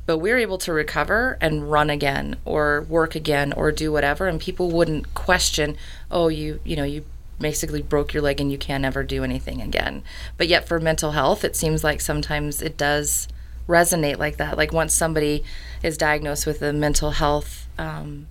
[0.08, 4.26] but we're able to recover and run again or work again or do whatever.
[4.26, 5.76] And people wouldn't question
[6.10, 7.04] oh you you know you
[7.38, 10.02] basically broke your leg and you can never do anything again.
[10.38, 13.28] But yet for mental health it seems like sometimes it does
[13.68, 14.56] resonate like that.
[14.56, 15.44] Like once somebody
[15.82, 18.28] is diagnosed with a mental health um,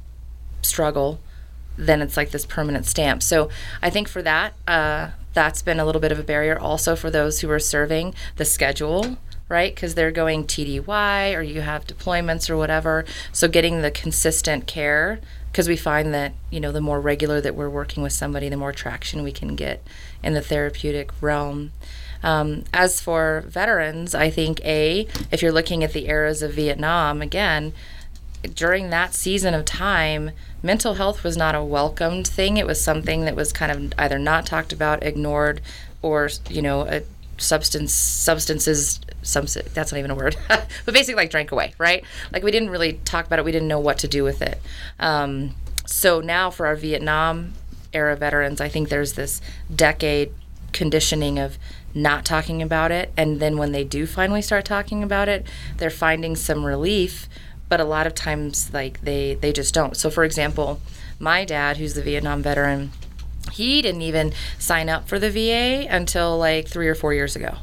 [0.64, 1.20] struggle
[1.78, 3.22] then it's like this permanent stamp.
[3.22, 3.50] So
[3.84, 6.58] i think for that uh, that's been a little bit of a barrier.
[6.58, 9.18] Also for those who are serving the schedule
[9.50, 9.74] right?
[9.74, 13.06] Because they're going TDY or you have deployments or whatever.
[13.32, 15.20] So getting the consistent care,
[15.52, 18.58] because we find that, you know, the more regular that we're working with somebody, the
[18.58, 19.82] more traction we can get
[20.22, 21.72] in the therapeutic realm.
[22.24, 27.22] Um, as for veterans, I think A, if you're looking at the eras of Vietnam,
[27.22, 27.74] again,
[28.54, 30.32] during that season of time,
[30.62, 32.58] mental health was not a welcomed thing.
[32.58, 35.62] It was something that was kind of either not talked about, ignored,
[36.02, 37.04] or, you know, a
[37.40, 42.44] substance substances some that's not even a word but basically like drank away right like
[42.44, 44.62] we didn't really talk about it we didn't know what to do with it
[45.00, 45.54] um,
[45.86, 47.54] so now for our vietnam
[47.94, 49.42] era veterans i think there's this
[49.74, 50.32] decade
[50.74, 51.58] conditioning of
[51.94, 55.46] not talking about it and then when they do finally start talking about it
[55.78, 57.28] they're finding some relief
[57.70, 59.96] but a lot of times like they they just don't.
[59.98, 60.80] So for example,
[61.20, 62.92] my dad, who's the Vietnam veteran,
[63.52, 67.58] he didn't even sign up for the VA until like three or four years ago.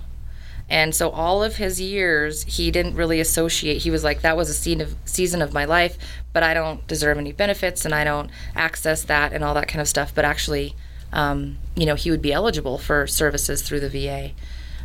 [0.69, 3.83] And so all of his years, he didn't really associate.
[3.83, 5.99] He was like, that was a season of, season of my life,
[6.33, 9.81] but I don't deserve any benefits and I don't access that and all that kind
[9.81, 10.15] of stuff.
[10.15, 10.75] But actually,
[11.13, 14.31] um, you know, he would be eligible for services through the VA.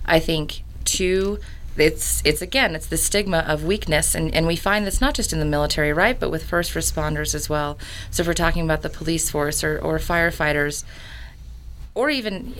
[0.06, 1.39] I think, too,
[1.78, 5.32] it's it's again it's the stigma of weakness and, and we find this not just
[5.32, 7.78] in the military right but with first responders as well
[8.12, 10.84] so if we're talking about the police force or, or firefighters
[11.96, 12.54] or even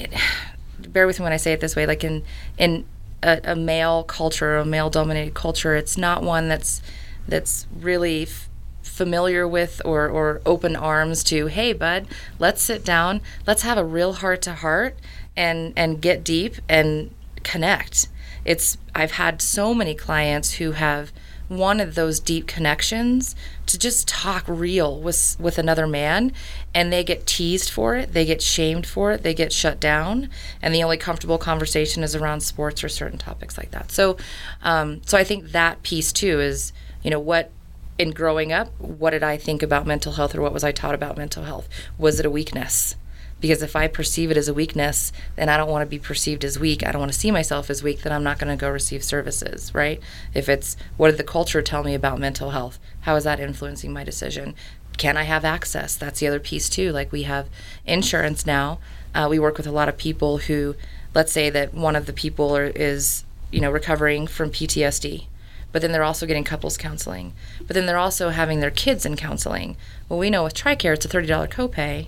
[0.88, 2.24] bear with me when i say it this way like in
[2.58, 2.86] in
[3.24, 6.82] a, a male culture a male dominated culture it's not one that's
[7.28, 8.50] that's really f-
[8.82, 13.84] familiar with or, or open arms to hey bud let's sit down let's have a
[13.84, 14.98] real heart to heart
[15.40, 17.10] and and get deep and
[17.44, 18.08] connect.
[18.46, 21.12] It's I've had so many clients who have
[21.50, 23.36] wanted those deep connections
[23.66, 26.32] to just talk real with with another man
[26.74, 30.30] and they get teased for it they get shamed for it they get shut down
[30.62, 33.92] and the only comfortable conversation is around sports or certain topics like that.
[33.92, 34.18] So
[34.62, 36.72] um, so i think that piece too is
[37.04, 37.52] you know what
[37.98, 40.96] in growing up what did i think about mental health or what was i taught
[40.96, 41.68] about mental health?
[41.98, 42.96] Was it a weakness
[43.42, 46.44] because if I perceive it as a weakness, then I don't want to be perceived
[46.44, 46.86] as weak.
[46.86, 49.04] I don't want to see myself as weak, then I'm not going to go receive
[49.04, 50.02] services, right?
[50.34, 52.80] If it's what did the culture tell me about mental health?
[53.02, 54.56] How is that influencing my decision?
[54.98, 55.96] Can I have access?
[55.96, 56.92] That's the other piece too.
[56.92, 57.50] Like we have
[57.86, 58.80] insurance now.
[59.16, 60.76] Uh, we work with a lot of people who,
[61.16, 65.26] let's say that one of the people are, is, you know, recovering from PTSD
[65.72, 67.34] but then they're also getting couples counseling.
[67.60, 69.78] But then they're also having their kids in counseling.
[70.08, 72.08] Well, we know with TRICARE, it's a $30 copay.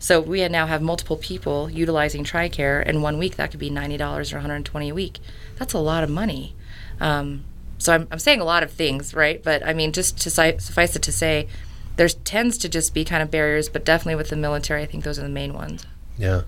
[0.00, 2.86] So we now have multiple people utilizing TRICARE.
[2.86, 5.18] In one week, that could be $90 or 120 a week.
[5.56, 6.56] That's a lot of money.
[7.00, 7.44] Um,
[7.76, 9.42] so I'm, I'm saying a lot of things, right?
[9.42, 11.48] But I mean, just to suffice it to say,
[11.96, 15.04] there tends to just be kind of barriers, but definitely with the military, I think
[15.04, 15.86] those are the main ones.
[16.16, 16.42] Yeah,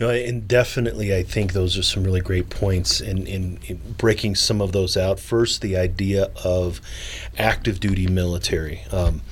[0.00, 4.34] no, and definitely, I think those are some really great points in, in, in, breaking
[4.34, 5.20] some of those out.
[5.20, 6.80] First, the idea of
[7.38, 8.82] active duty military.
[8.90, 9.22] Um,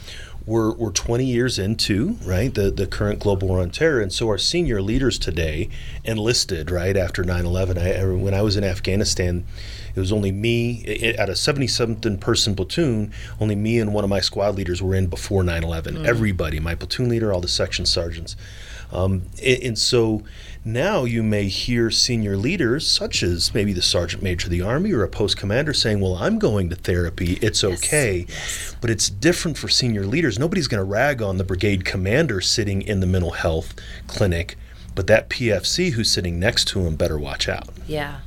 [0.51, 4.27] we're, we're 20 years into right the, the current global war on terror and so
[4.27, 5.69] our senior leaders today
[6.05, 9.47] enlisted right after 9-11 I, when i was in afghanistan
[9.95, 10.85] it was only me
[11.17, 15.07] at a 77 person platoon only me and one of my squad leaders were in
[15.07, 16.05] before 9-11 mm.
[16.05, 18.35] everybody my platoon leader all the section sergeants
[18.93, 20.23] um, and, and so
[20.65, 24.93] now you may hear senior leaders, such as maybe the sergeant major of the Army
[24.93, 27.79] or a post commander, saying, Well, I'm going to therapy, it's yes.
[27.79, 28.27] okay.
[28.29, 28.77] Yes.
[28.81, 30.39] But it's different for senior leaders.
[30.39, 33.75] Nobody's going to rag on the brigade commander sitting in the mental health
[34.07, 34.57] clinic,
[34.95, 37.71] but that PFC who's sitting next to him better watch out.
[37.87, 38.21] Yeah.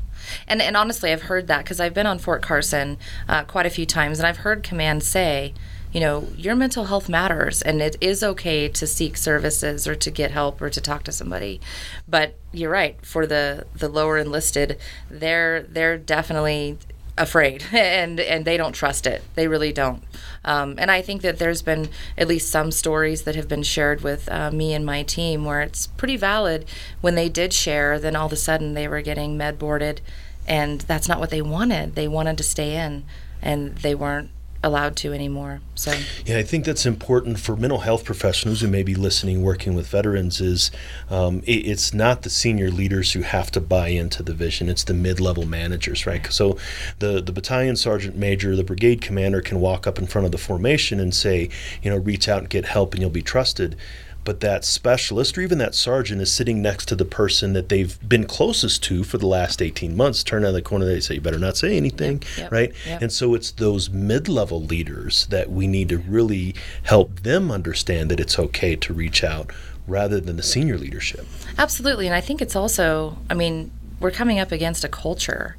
[0.48, 2.98] And, and honestly, I've heard that because I've been on Fort Carson
[3.28, 5.54] uh, quite a few times, and I've heard command say,
[5.94, 10.10] you know, your mental health matters and it is okay to seek services or to
[10.10, 11.62] get help or to talk to somebody.
[12.08, 14.80] But you're right, for the the lower enlisted,
[15.10, 16.80] they're they're definitely
[17.16, 19.24] afraid and and they don't trust it.
[19.36, 20.04] They really don't.
[20.46, 24.02] Um, and i think that there's been at least some stories that have been shared
[24.02, 26.66] with uh, me and my team where it's pretty valid.
[27.02, 30.02] When they did share then all of a sudden they were getting med boarded
[30.48, 31.94] and that's not what they wanted.
[31.94, 33.06] They wanted to stay in
[33.44, 34.32] and they weren't
[34.64, 35.60] allowed to anymore.
[35.76, 35.94] So
[36.26, 39.88] yeah, I think that's important for mental health professionals who may be listening, working with
[39.88, 40.40] veterans.
[40.40, 40.72] Is
[41.10, 44.86] um, it, it's not the senior leaders who have to buy into the vision; it's
[44.86, 46.26] the mid-level managers, right?
[46.32, 46.58] So
[47.00, 50.38] the the battalion sergeant major, the brigade commander can walk up in front of the
[50.38, 51.50] formation and say,
[51.82, 53.76] you know, reach out and get help, and you'll be trusted
[54.24, 57.98] but that specialist or even that sergeant is sitting next to the person that they've
[58.08, 61.22] been closest to for the last 18 months turn out the corner they say you
[61.22, 63.02] better not say anything yep, yep, right yep.
[63.02, 68.20] and so it's those mid-level leaders that we need to really help them understand that
[68.20, 69.52] it's okay to reach out
[69.88, 71.26] rather than the senior leadership
[71.58, 75.58] absolutely and i think it's also i mean we're coming up against a culture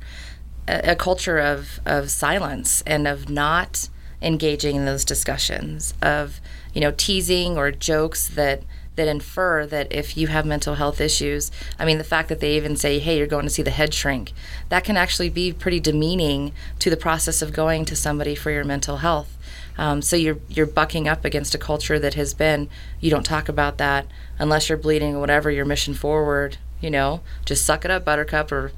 [0.68, 3.88] a, a culture of of silence and of not
[4.22, 6.40] engaging in those discussions of
[6.74, 8.62] you know, teasing or jokes that
[8.96, 12.56] that infer that if you have mental health issues, I mean, the fact that they
[12.56, 14.32] even say, hey, you're going to see the head shrink,
[14.68, 18.64] that can actually be pretty demeaning to the process of going to somebody for your
[18.64, 19.36] mental health.
[19.76, 22.68] Um, so you're you're bucking up against a culture that has been
[23.00, 24.06] you don't talk about that
[24.38, 26.58] unless you're bleeding or whatever your mission forward.
[26.80, 28.72] You know, just suck it up, Buttercup, or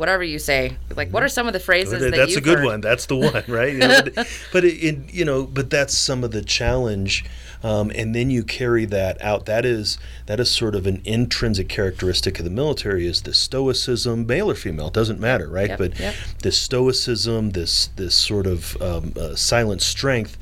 [0.00, 0.76] whatever you say.
[0.96, 2.64] Like, what are some of the phrases that That's a good heard?
[2.64, 2.80] one.
[2.80, 3.74] That's the one, right?
[3.74, 7.24] you know, but, but it, it, you know, but that's some of the challenge
[7.62, 9.46] um, and then you carry that out.
[9.46, 14.26] That is that is sort of an intrinsic characteristic of the military is the stoicism,
[14.26, 15.70] male or female, it doesn't matter, right?
[15.70, 16.14] Yep, but yep.
[16.42, 20.38] this stoicism, this this sort of um, uh, silent strength,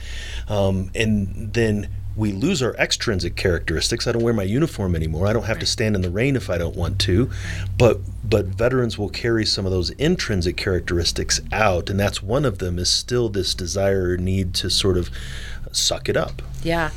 [0.48, 1.88] um, and then
[2.18, 4.06] we lose our extrinsic characteristics.
[4.06, 5.28] I don't wear my uniform anymore.
[5.28, 7.30] I don't have to stand in the rain if I don't want to.
[7.78, 12.58] But but veterans will carry some of those intrinsic characteristics out, and that's one of
[12.58, 15.10] them is still this desire or need to sort of
[15.70, 16.42] suck it up.
[16.62, 16.90] Yeah.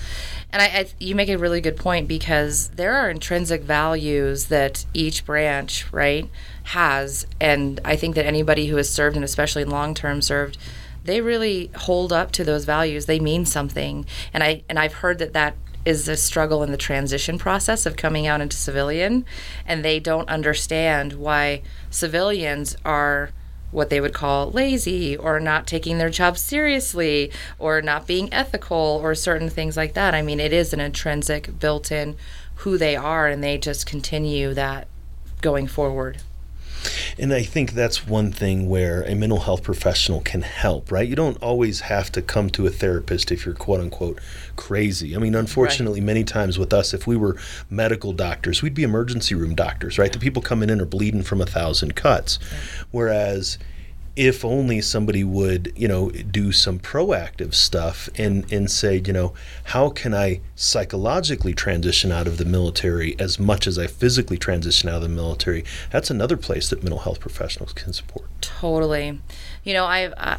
[0.53, 4.85] And I, I, you make a really good point because there are intrinsic values that
[4.93, 6.29] each branch, right,
[6.63, 7.25] has.
[7.39, 10.57] And I think that anybody who has served, and especially long term served,
[11.03, 13.05] they really hold up to those values.
[13.05, 14.05] They mean something.
[14.33, 17.97] And I and I've heard that that is a struggle in the transition process of
[17.97, 19.25] coming out into civilian,
[19.65, 23.31] and they don't understand why civilians are
[23.71, 28.99] what they would call lazy or not taking their job seriously or not being ethical
[29.01, 30.13] or certain things like that.
[30.13, 32.17] I mean, it is an intrinsic built in
[32.55, 34.87] who they are, and they just continue that
[35.41, 36.21] going forward.
[37.17, 41.07] And I think that's one thing where a mental health professional can help, right?
[41.07, 44.19] You don't always have to come to a therapist if you're quote unquote
[44.55, 45.15] crazy.
[45.15, 46.05] I mean, unfortunately, right.
[46.05, 47.37] many times with us, if we were
[47.69, 50.09] medical doctors, we'd be emergency room doctors, right?
[50.09, 50.13] Yeah.
[50.13, 52.39] The people coming in are bleeding from a thousand cuts.
[52.41, 52.57] Yeah.
[52.91, 53.57] Whereas
[54.15, 59.33] if only somebody would, you know, do some proactive stuff and, and say, you know,
[59.65, 64.89] how can I psychologically transition out of the military as much as I physically transition
[64.89, 65.63] out of the military?
[65.91, 68.27] That's another place that mental health professionals can support.
[68.41, 69.19] Totally.
[69.63, 70.37] You know, I've, uh,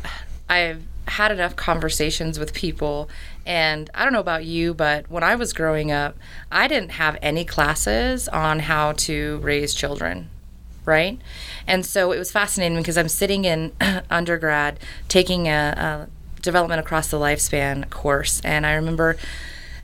[0.51, 3.09] I've had enough conversations with people
[3.47, 6.17] and I don't know about you, but when I was growing up,
[6.51, 10.29] I didn't have any classes on how to raise children
[10.85, 11.19] right?
[11.67, 13.73] And so it was fascinating because I'm sitting in
[14.11, 14.79] undergrad
[15.09, 19.17] taking a, a development across the lifespan course, and I remember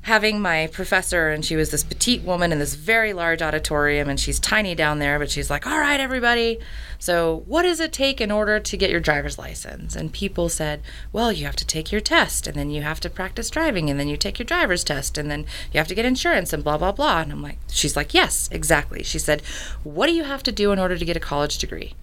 [0.08, 4.18] having my professor, and she was this petite woman in this very large auditorium, and
[4.18, 6.58] she's tiny down there, but she's like, All right, everybody.
[6.98, 9.94] So, what does it take in order to get your driver's license?
[9.94, 10.80] And people said,
[11.12, 14.00] Well, you have to take your test, and then you have to practice driving, and
[14.00, 16.78] then you take your driver's test, and then you have to get insurance, and blah,
[16.78, 17.20] blah, blah.
[17.20, 19.02] And I'm like, She's like, Yes, exactly.
[19.02, 19.42] She said,
[19.84, 21.94] What do you have to do in order to get a college degree?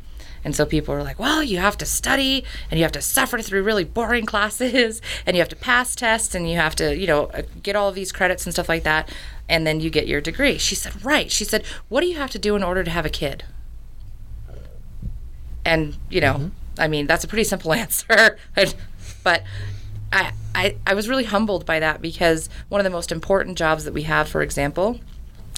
[0.45, 3.39] And so people were like, well, you have to study and you have to suffer
[3.41, 7.07] through really boring classes and you have to pass tests and you have to, you
[7.07, 9.11] know, uh, get all of these credits and stuff like that.
[9.49, 10.59] And then you get your degree.
[10.59, 11.31] She said, right.
[11.31, 13.43] She said, what do you have to do in order to have a kid?
[15.65, 16.49] And, you know, mm-hmm.
[16.79, 18.37] I mean, that's a pretty simple answer.
[19.23, 19.43] but
[20.13, 23.83] I, I, I was really humbled by that because one of the most important jobs
[23.83, 24.99] that we have, for example,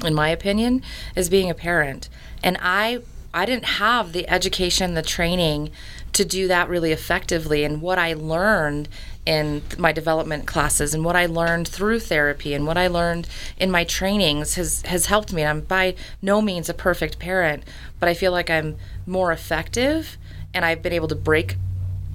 [0.05, 0.81] in my opinion,
[1.13, 2.07] is being a parent.
[2.41, 3.01] And I
[3.33, 5.69] I didn't have the education, the training
[6.13, 7.63] to do that really effectively.
[7.63, 8.89] And what I learned
[9.25, 13.27] in my development classes and what I learned through therapy and what I learned
[13.59, 15.43] in my trainings has, has helped me.
[15.43, 17.63] I'm by no means a perfect parent,
[17.99, 20.17] but I feel like I'm more effective
[20.53, 21.57] and I've been able to break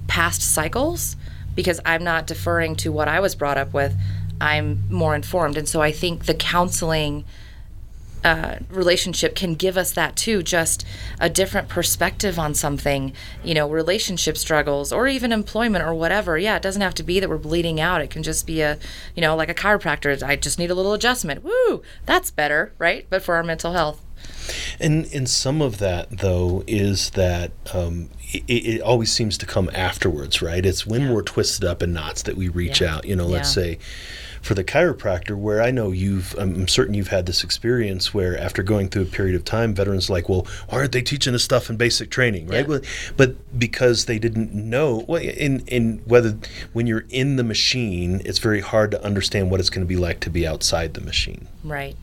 [0.07, 1.15] past cycles
[1.55, 3.95] because I'm not deferring to what I was brought up with.
[4.41, 5.55] I'm more informed.
[5.55, 7.25] And so I think the counseling
[8.23, 10.85] uh, relationship can give us that too just
[11.19, 13.13] a different perspective on something
[13.43, 17.19] you know relationship struggles or even employment or whatever yeah it doesn't have to be
[17.19, 18.77] that we're bleeding out it can just be a
[19.15, 23.05] you know like a chiropractor i just need a little adjustment woo that's better right
[23.09, 24.03] but for our mental health
[24.79, 29.69] and and some of that though is that um, it, it, always seems to come
[29.73, 30.65] afterwards, right?
[30.65, 31.13] It's when yeah.
[31.13, 32.95] we're twisted up in knots that we reach yeah.
[32.95, 33.05] out.
[33.05, 33.77] You know, let's say
[34.43, 38.61] for the chiropractor, where I know you've, I'm certain you've had this experience where after
[38.61, 41.69] going through a period of time, veterans like, well, why aren't they teaching us stuff
[41.69, 42.67] in basic training, right?
[42.67, 42.79] Yeah.
[43.15, 46.37] But because they didn't know, well, in in whether
[46.73, 49.95] when you're in the machine, it's very hard to understand what it's going to be
[49.95, 51.47] like to be outside the machine.
[51.63, 51.95] Right.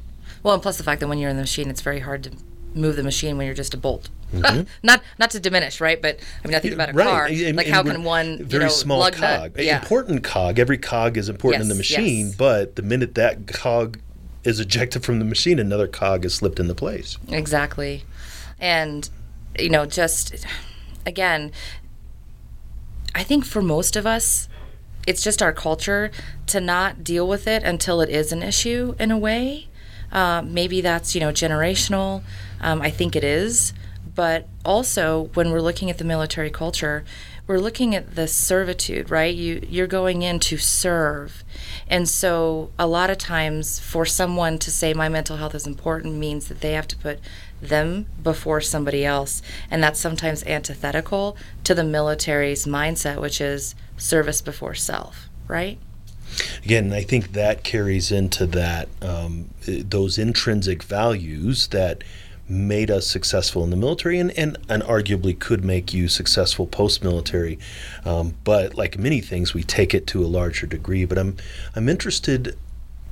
[0.43, 2.32] Well, and plus the fact that when you're in the machine, it's very hard to
[2.74, 4.09] move the machine when you're just a bolt.
[4.33, 4.62] Mm-hmm.
[4.83, 6.01] not not to diminish, right?
[6.01, 7.07] But I mean, I think about a right.
[7.07, 7.26] car.
[7.26, 9.81] And, like, and how can one very you know, small cog, yeah.
[9.81, 10.59] important cog.
[10.59, 12.37] Every cog is important yes, in the machine, yes.
[12.37, 13.99] but the minute that cog
[14.45, 17.18] is ejected from the machine, another cog is slipped into place.
[17.28, 18.05] Exactly,
[18.59, 19.11] and
[19.59, 20.47] you know, just
[21.05, 21.53] again,
[23.14, 24.49] I think for most of us,
[25.07, 26.11] it's just our culture
[26.47, 29.68] to not deal with it until it is an issue in a way.
[30.12, 32.22] Uh, maybe that's you know generational.
[32.61, 33.72] Um, I think it is.
[34.21, 37.07] But also, when we're looking at the military culture,
[37.47, 39.35] we're looking at the servitude, right?
[39.35, 41.43] You you're going in to serve.
[41.89, 46.16] And so a lot of times for someone to say my mental health is important
[46.16, 47.18] means that they have to put
[47.62, 49.41] them before somebody else.
[49.71, 55.79] And that's sometimes antithetical to the military's mindset, which is service before self, right?
[56.62, 62.05] Again, I think that carries into that um, those intrinsic values that
[62.51, 67.03] made us successful in the military and, and, and arguably could make you successful post
[67.03, 67.59] military.
[68.05, 71.05] Um, but like many things, we take it to a larger degree.
[71.05, 71.36] But I'm
[71.74, 72.57] I'm interested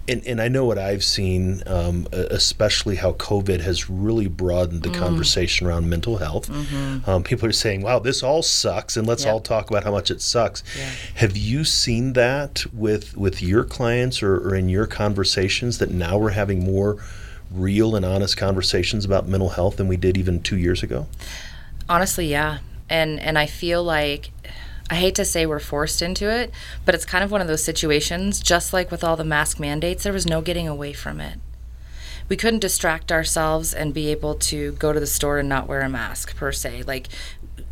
[0.09, 4.89] and, and I know what I've seen, um, especially how COVID has really broadened the
[4.89, 4.99] mm.
[4.99, 6.49] conversation around mental health.
[6.49, 7.09] Mm-hmm.
[7.09, 9.35] Um, people are saying, wow, this all sucks, and let's yep.
[9.35, 10.65] all talk about how much it sucks.
[10.77, 10.91] Yeah.
[11.17, 16.17] Have you seen that with, with your clients or, or in your conversations that now
[16.17, 16.97] we're having more
[17.51, 21.07] real and honest conversations about mental health than we did even two years ago?
[21.89, 22.59] Honestly, yeah.
[22.89, 24.31] And, and I feel like
[24.91, 26.51] I hate to say we're forced into it,
[26.85, 30.05] but it's kind of one of those situations, just like with all the mask mandates,
[30.05, 31.39] there was no getting away from it.
[32.29, 35.81] We couldn't distract ourselves and be able to go to the store and not wear
[35.81, 36.85] a mask per se.
[36.87, 37.09] Like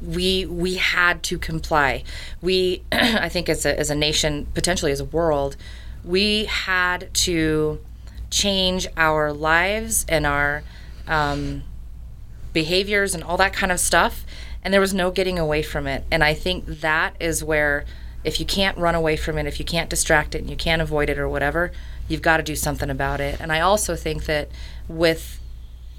[0.00, 2.04] we we had to comply.
[2.40, 5.56] We I think as a as a nation, potentially as a world,
[6.04, 7.80] we had to
[8.36, 10.62] change our lives and our
[11.06, 11.62] um,
[12.52, 14.24] behaviors and all that kind of stuff
[14.66, 16.02] and there was no getting away from it.
[16.10, 17.84] And I think that is where,
[18.24, 20.82] if you can't run away from it, if you can't distract it, and you can't
[20.82, 21.70] avoid it or whatever,
[22.08, 23.40] you've got to do something about it.
[23.40, 24.48] And I also think that
[24.88, 25.40] with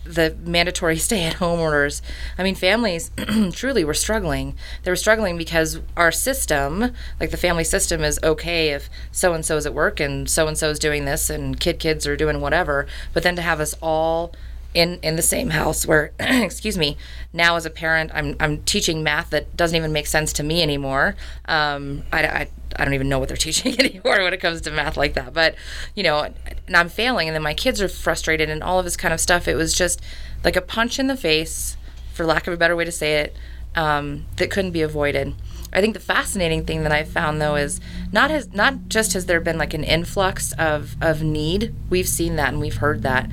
[0.07, 2.01] the mandatory stay at home orders,
[2.37, 3.11] I mean, families
[3.53, 4.55] truly were struggling.
[4.83, 9.45] They were struggling because our system, like the family system, is okay if so and
[9.45, 12.17] so is at work and so and so is doing this and kid kids are
[12.17, 12.87] doing whatever.
[13.13, 14.33] But then to have us all
[14.73, 16.97] in in the same house where excuse me
[17.33, 20.61] now as a parent i'm i'm teaching math that doesn't even make sense to me
[20.61, 21.15] anymore
[21.45, 24.71] um, I, I, I don't even know what they're teaching anymore when it comes to
[24.71, 25.55] math like that but
[25.95, 26.19] you know
[26.67, 29.19] and i'm failing and then my kids are frustrated and all of this kind of
[29.19, 30.01] stuff it was just
[30.43, 31.77] like a punch in the face
[32.13, 33.35] for lack of a better way to say it
[33.75, 35.35] um, that couldn't be avoided
[35.73, 37.79] I think the fascinating thing that I've found though is
[38.11, 41.75] not has not just has there been like an influx of of need.
[41.89, 43.29] We've seen that and we've heard that.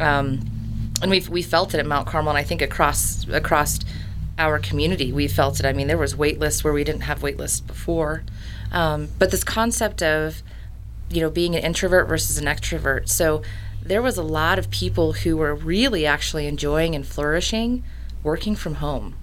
[0.00, 0.40] Um,
[1.02, 3.78] and we've we felt it at Mount Carmel, and I think across across
[4.38, 5.66] our community, we felt it.
[5.66, 8.22] I mean, there was wait lists where we didn't have wait lists before,
[8.72, 10.42] um, but this concept of
[11.10, 13.08] you know being an introvert versus an extrovert.
[13.08, 13.42] So
[13.82, 17.84] there was a lot of people who were really actually enjoying and flourishing
[18.22, 19.16] working from home,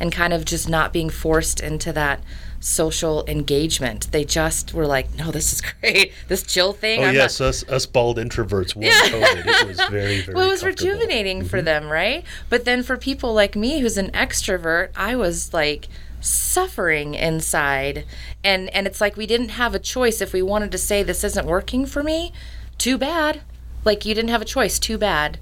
[0.00, 2.20] and kind of just not being forced into that
[2.60, 4.12] social engagement.
[4.12, 6.12] They just were like, "No, this is great.
[6.28, 7.46] This chill thing." Oh I'm yes, not...
[7.48, 9.00] us us bald introverts won yeah.
[9.02, 9.46] COVID.
[9.46, 10.34] It was very very.
[10.34, 11.48] well, it was rejuvenating mm-hmm.
[11.48, 12.24] for them, right?
[12.48, 15.88] But then for people like me, who's an extrovert, I was like
[16.20, 18.04] suffering inside,
[18.44, 21.24] and and it's like we didn't have a choice if we wanted to say this
[21.24, 22.32] isn't working for me.
[22.78, 23.42] Too bad.
[23.84, 24.78] Like you didn't have a choice.
[24.78, 25.38] Too bad.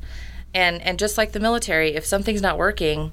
[0.55, 3.13] And and just like the military, if something's not working,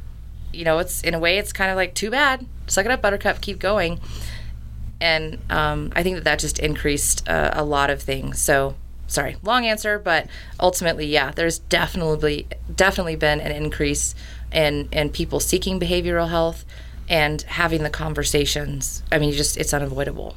[0.55, 2.45] you know, it's in a way, it's kind of like too bad.
[2.67, 3.41] Suck it up, Buttercup.
[3.41, 3.99] Keep going.
[5.01, 8.39] And um, I think that that just increased uh, a lot of things.
[8.41, 8.75] So
[9.07, 10.27] sorry, long answer, but
[10.59, 14.15] ultimately, yeah, there's definitely definitely been an increase
[14.51, 16.65] in in people seeking behavioral health
[17.09, 19.03] and having the conversations.
[19.11, 20.35] I mean, just it's unavoidable.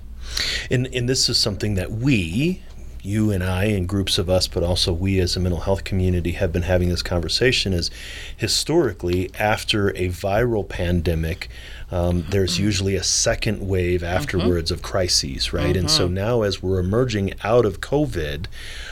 [0.71, 2.63] And and this is something that we
[3.09, 6.33] you and I and groups of us, but also we as a mental health community
[6.33, 7.91] have been having this conversation is
[8.37, 11.49] historically after a viral pandemic,
[11.91, 12.65] um, there's mm-hmm.
[12.65, 14.79] usually a second wave afterwards mm-hmm.
[14.79, 15.69] of crises, right?
[15.69, 15.79] Mm-hmm.
[15.79, 16.15] And so mm-hmm.
[16.15, 18.47] now, as we're emerging out of COVID,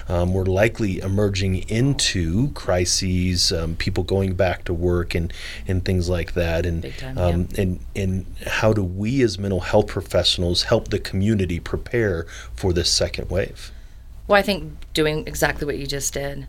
[0.09, 5.33] um, we're likely emerging into crises, um, people going back to work and,
[5.69, 6.65] and things like that.
[6.65, 7.61] And, time, um, yeah.
[7.61, 12.91] and, and how do we as mental health professionals help the community prepare for this
[12.91, 13.73] second wave?
[14.29, 16.49] Well, I think doing exactly what you just did,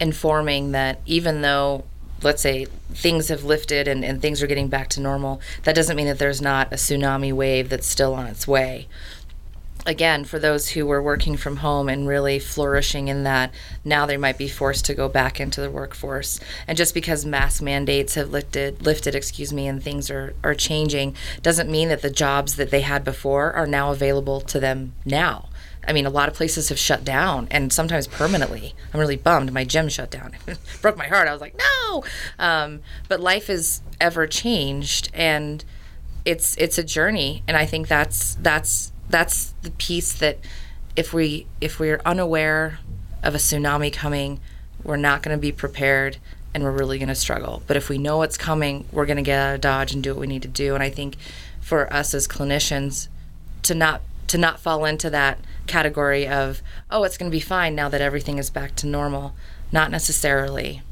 [0.00, 1.84] informing that even though,
[2.22, 5.96] let's say, things have lifted and, and things are getting back to normal, that doesn't
[5.96, 8.88] mean that there's not a tsunami wave that's still on its way.
[9.86, 13.52] Again, for those who were working from home and really flourishing in that,
[13.84, 16.40] now they might be forced to go back into the workforce.
[16.66, 21.14] And just because mask mandates have lifted, lifted, excuse me, and things are, are changing,
[21.42, 25.48] doesn't mean that the jobs that they had before are now available to them now
[25.86, 28.74] I mean, a lot of places have shut down and sometimes permanently.
[28.92, 29.52] I'm really bummed.
[29.52, 30.32] My gym shut down.
[30.82, 31.28] broke my heart.
[31.28, 32.04] I was like, no.
[32.38, 35.64] Um, but life is ever changed and
[36.24, 37.42] it's it's a journey.
[37.48, 40.38] And I think that's that's that's the piece that
[40.96, 42.80] if we if we're unaware
[43.22, 44.40] of a tsunami coming,
[44.82, 46.18] we're not going to be prepared
[46.54, 47.62] and we're really going to struggle.
[47.66, 50.10] But if we know it's coming, we're going to get out of dodge and do
[50.10, 50.74] what we need to do.
[50.74, 51.16] And I think
[51.60, 53.08] for us as clinicians
[53.62, 57.74] to not to not fall into that category of, oh, it's going to be fine
[57.74, 59.34] now that everything is back to normal.
[59.72, 60.82] Not necessarily.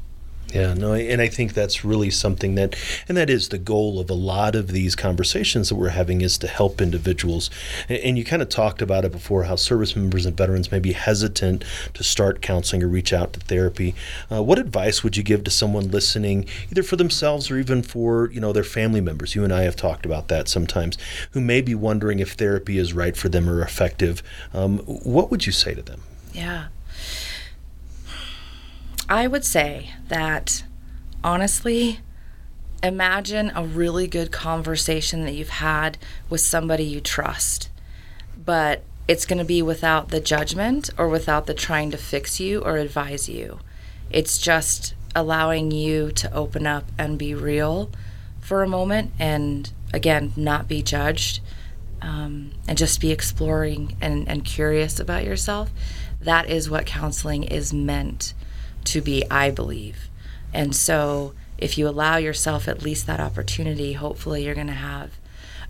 [0.53, 2.75] Yeah, no, and I think that's really something that,
[3.09, 6.37] and that is the goal of a lot of these conversations that we're having is
[6.37, 7.49] to help individuals.
[7.89, 10.93] And you kind of talked about it before how service members and veterans may be
[10.93, 13.93] hesitant to start counseling or reach out to therapy.
[14.31, 18.31] Uh, what advice would you give to someone listening, either for themselves or even for
[18.31, 19.35] you know their family members?
[19.35, 20.97] You and I have talked about that sometimes,
[21.31, 24.23] who may be wondering if therapy is right for them or effective.
[24.53, 26.03] Um, what would you say to them?
[26.31, 26.67] Yeah.
[29.09, 30.63] I would say that
[31.23, 32.01] honestly,
[32.83, 35.97] imagine a really good conversation that you've had
[36.29, 37.69] with somebody you trust,
[38.43, 42.61] but it's going to be without the judgment or without the trying to fix you
[42.61, 43.59] or advise you.
[44.09, 47.89] It's just allowing you to open up and be real
[48.41, 51.39] for a moment and, again, not be judged
[52.01, 55.71] um, and just be exploring and, and curious about yourself.
[56.21, 58.33] That is what counseling is meant
[58.87, 60.09] to be, I believe.
[60.53, 65.17] And so, if you allow yourself at least that opportunity, hopefully you're going to have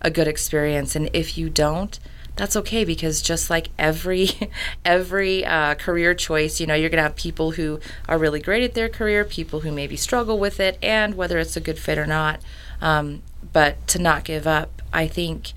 [0.00, 0.94] a good experience.
[0.94, 1.98] And if you don't,
[2.36, 4.30] that's okay because just like every
[4.84, 8.74] every uh, career choice, you know, you're to have people who are really great at
[8.74, 12.06] their career, people who maybe struggle with it, and whether it's a good fit or
[12.06, 12.40] not.
[12.80, 15.52] Um, but to not give up, I think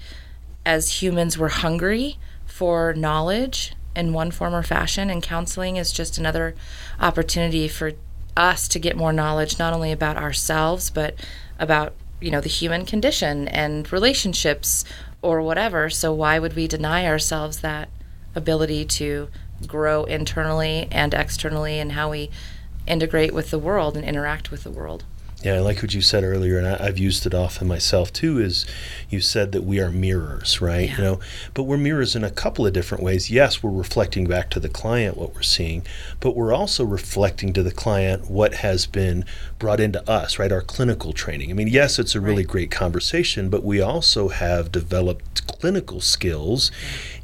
[0.66, 6.18] as humans, we're hungry for knowledge in one form or fashion, and counseling is just
[6.18, 6.56] another
[7.00, 7.92] opportunity for
[8.38, 11.14] us to get more knowledge not only about ourselves but
[11.60, 14.86] about you know the human condition and relationships
[15.22, 15.90] or whatever.
[15.90, 17.90] So why would we deny ourselves that
[18.36, 19.28] ability to
[19.68, 22.30] grow internally and externally and how we
[22.88, 25.04] integrate with the world and interact with the world
[25.44, 28.40] yeah, I like what you said earlier, and I, have used it often myself too.
[28.40, 28.66] Is
[29.10, 30.90] you said that we are mirrors, right?
[30.90, 30.98] Yeah.
[30.98, 31.20] You know,
[31.54, 33.32] but we're mirrors in a couple of different ways.
[33.32, 35.84] Yes, we're reflecting back to the client what we're seeing,
[36.20, 39.26] but we're also reflecting to the client what has been
[39.58, 40.52] brought into us, right?
[40.52, 41.50] Our clinical training.
[41.50, 42.48] I mean, yes, it's a really right.
[42.48, 46.72] great conversation, but we also have developed clinical skills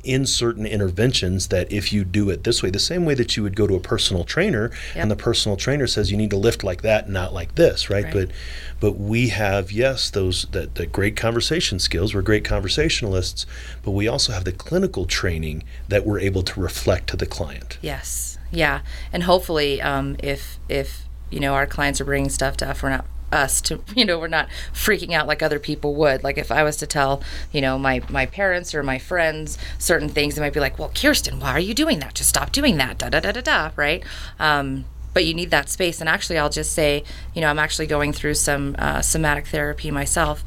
[0.07, 3.43] in certain interventions that if you do it this way, the same way that you
[3.43, 5.03] would go to a personal trainer yep.
[5.03, 8.05] and the personal trainer says you need to lift like that, not like this, right?
[8.05, 8.13] right?
[8.13, 8.31] But
[8.79, 12.15] but we have yes those that, that great conversation skills.
[12.15, 13.45] We're great conversationalists,
[13.83, 17.77] but we also have the clinical training that we're able to reflect to the client.
[17.81, 18.81] Yes, yeah,
[19.11, 22.89] and hopefully, um, if if you know our clients are bringing stuff to us, we're
[22.89, 26.23] not us to you know we're not freaking out like other people would.
[26.23, 27.21] Like if i was to tell
[27.51, 30.91] you know my my parents or my friends certain things they might be like well
[30.93, 32.15] kirsten why are you doing that?
[32.15, 32.97] Just stop doing that.
[32.97, 34.03] Da da da da da right?
[34.39, 35.99] Um, but you need that space.
[35.99, 37.03] And actually i'll just say
[37.33, 40.43] you know i'm actually going through some uh, somatic therapy myself.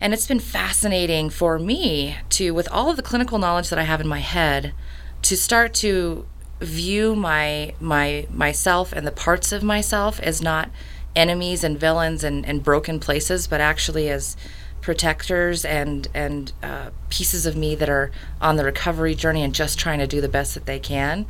[0.00, 3.84] And it's been fascinating for me to with all of the clinical knowledge that i
[3.84, 4.74] have in my head
[5.22, 6.26] to start to
[6.60, 10.70] view my my myself and the parts of myself as not
[11.16, 14.36] enemies and villains and, and broken places, but actually as
[14.80, 19.78] protectors and and uh, pieces of me that are on the recovery journey and just
[19.78, 21.24] trying to do the best that they can.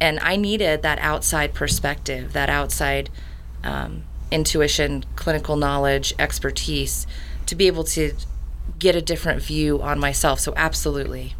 [0.00, 3.10] And I needed that outside perspective, that outside
[3.64, 7.06] um, intuition, clinical knowledge, expertise
[7.46, 8.14] to be able to
[8.78, 10.38] get a different view on myself.
[10.38, 11.34] So absolutely.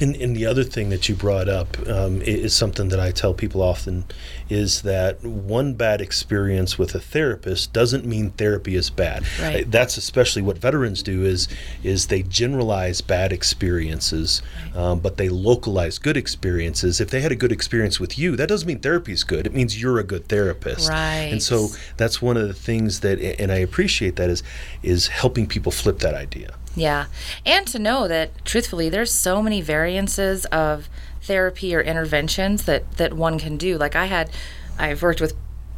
[0.00, 3.34] And, and the other thing that you brought up um, is something that I tell
[3.34, 4.04] people often
[4.48, 9.24] is that one bad experience with a therapist doesn't mean therapy is bad.
[9.40, 9.70] Right.
[9.70, 11.48] That's especially what veterans do is
[11.82, 14.42] is they generalize bad experiences,
[14.74, 14.76] right.
[14.76, 17.00] um, but they localize good experiences.
[17.00, 19.46] If they had a good experience with you, that doesn't mean therapy is good.
[19.46, 20.88] It means you're a good therapist.
[20.88, 21.28] Right.
[21.32, 24.42] And so that's one of the things that, and I appreciate that is
[24.82, 26.54] is helping people flip that idea.
[26.76, 27.06] Yeah.
[27.44, 30.88] And to know that truthfully there's so many variances of
[31.22, 33.78] therapy or interventions that that one can do.
[33.78, 34.30] Like I had
[34.78, 35.34] I've worked with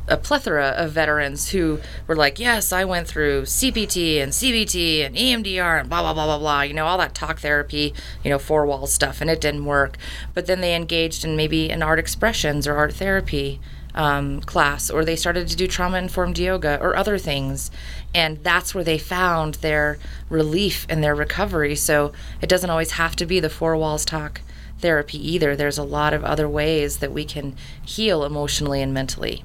[0.09, 5.15] a plethora of veterans who were like, "Yes, I went through CPT and CBT and
[5.15, 7.95] EMDR and blah blah blah blah blah." You know, all that talk therapy,
[8.25, 9.97] you know, four wall stuff, and it didn't work.
[10.35, 13.61] But then they engaged in maybe an art expressions or art therapy
[13.99, 17.71] um, class, or they started to do trauma informed yoga or other things,
[18.15, 19.99] and that's where they found their
[20.31, 21.75] relief and their recovery.
[21.75, 24.41] So it doesn't always have to be the four walls talk
[24.79, 25.57] therapy either.
[25.57, 29.45] There's a lot of other ways that we can heal emotionally and mentally.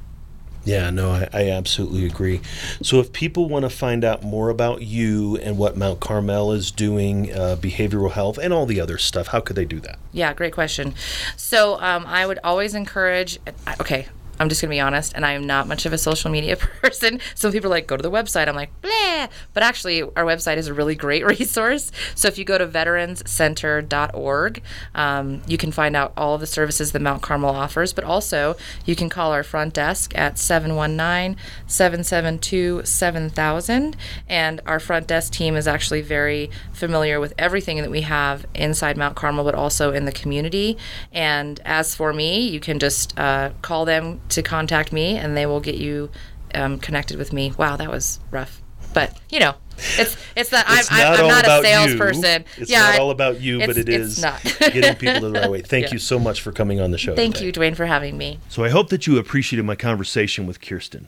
[0.66, 2.40] Yeah, no, I, I, absolutely agree.
[2.82, 6.72] So, if people want to find out more about you and what Mount Carmel is
[6.72, 10.00] doing, uh, behavioral health, and all the other stuff, how could they do that?
[10.14, 10.94] Yeah, great question.
[11.36, 13.40] So, um, I would always encourage,
[13.82, 14.08] okay,
[14.44, 17.22] I'm just gonna be honest, and I am not much of a social media person.
[17.34, 18.50] Some people are like, go to the website.
[18.50, 19.28] I'm like, blah.
[19.54, 21.92] But actually, our website is a really great resource.
[22.14, 24.62] So if you go to veteranscenter.org,
[24.96, 28.56] um, you can find out all of the services that Mount Carmel offers, but also
[28.86, 33.96] you can call our front desk at 719 772 7000.
[34.28, 38.98] And our front desk team is actually very familiar with everything that we have inside
[38.98, 40.78] Mount Carmel, but also in the community.
[41.14, 45.46] And as for me, you can just uh, call them to contact me and they
[45.46, 46.10] will get you
[46.56, 47.54] um, connected with me.
[47.58, 48.62] Wow, that was rough.
[48.94, 49.56] But, you know,
[49.98, 51.64] it's it's that I'm, not I'm, I'm not a you.
[51.64, 52.46] salesperson.
[52.58, 54.44] It's yeah, not all about you, but it is not.
[54.60, 55.62] getting people to the right way.
[55.66, 55.94] Thank Yeah.
[55.94, 57.16] you so much for coming on the show.
[57.16, 57.48] Thank today.
[57.48, 58.40] you, Duane, for having me.
[58.50, 61.08] So I hope that you appreciated my conversation with Kirsten.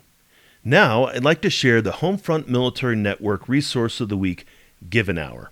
[0.63, 4.47] Now, I'd like to share the Homefront Military Network resource of the week,
[4.89, 5.51] Give an Hour.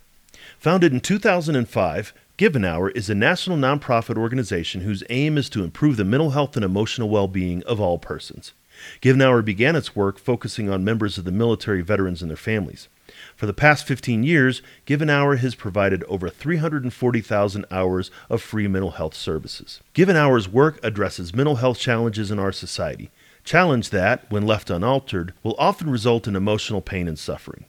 [0.58, 5.64] Founded in 2005, Give an Hour is a national nonprofit organization whose aim is to
[5.64, 8.54] improve the mental health and emotional well being of all persons.
[9.02, 12.36] Give an Hour began its work focusing on members of the military veterans and their
[12.36, 12.88] families.
[13.36, 18.68] For the past 15 years, Give an Hour has provided over 340,000 hours of free
[18.68, 19.80] mental health services.
[19.94, 23.12] Give an Hour's work addresses mental health challenges in our society,
[23.44, 27.66] challenge that, when left unaltered, will often result in emotional pain and suffering.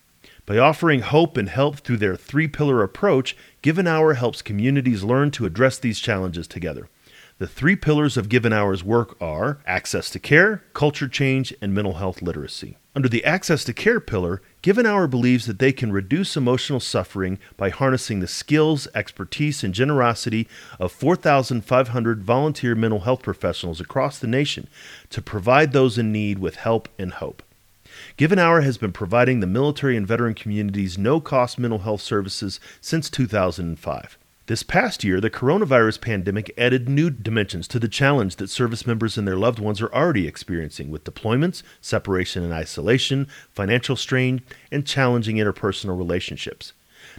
[0.46, 5.02] By offering hope and help through their three pillar approach, Give an Hour helps communities
[5.02, 6.90] learn to address these challenges together.
[7.38, 11.72] The three pillars of Give an Hour's work are access to care, culture change, and
[11.72, 12.76] mental health literacy.
[12.94, 16.78] Under the access to care pillar, Give an Hour believes that they can reduce emotional
[16.78, 20.46] suffering by harnessing the skills, expertise, and generosity
[20.78, 24.68] of 4,500 volunteer mental health professionals across the nation
[25.08, 27.42] to provide those in need with help and hope.
[28.16, 32.00] Give an Hour has been providing the military and veteran communities no cost mental health
[32.00, 34.18] services since 2005.
[34.46, 39.18] This past year, the coronavirus pandemic added new dimensions to the challenge that service members
[39.18, 44.86] and their loved ones are already experiencing with deployments, separation and isolation, financial strain, and
[44.86, 46.72] challenging interpersonal relationships.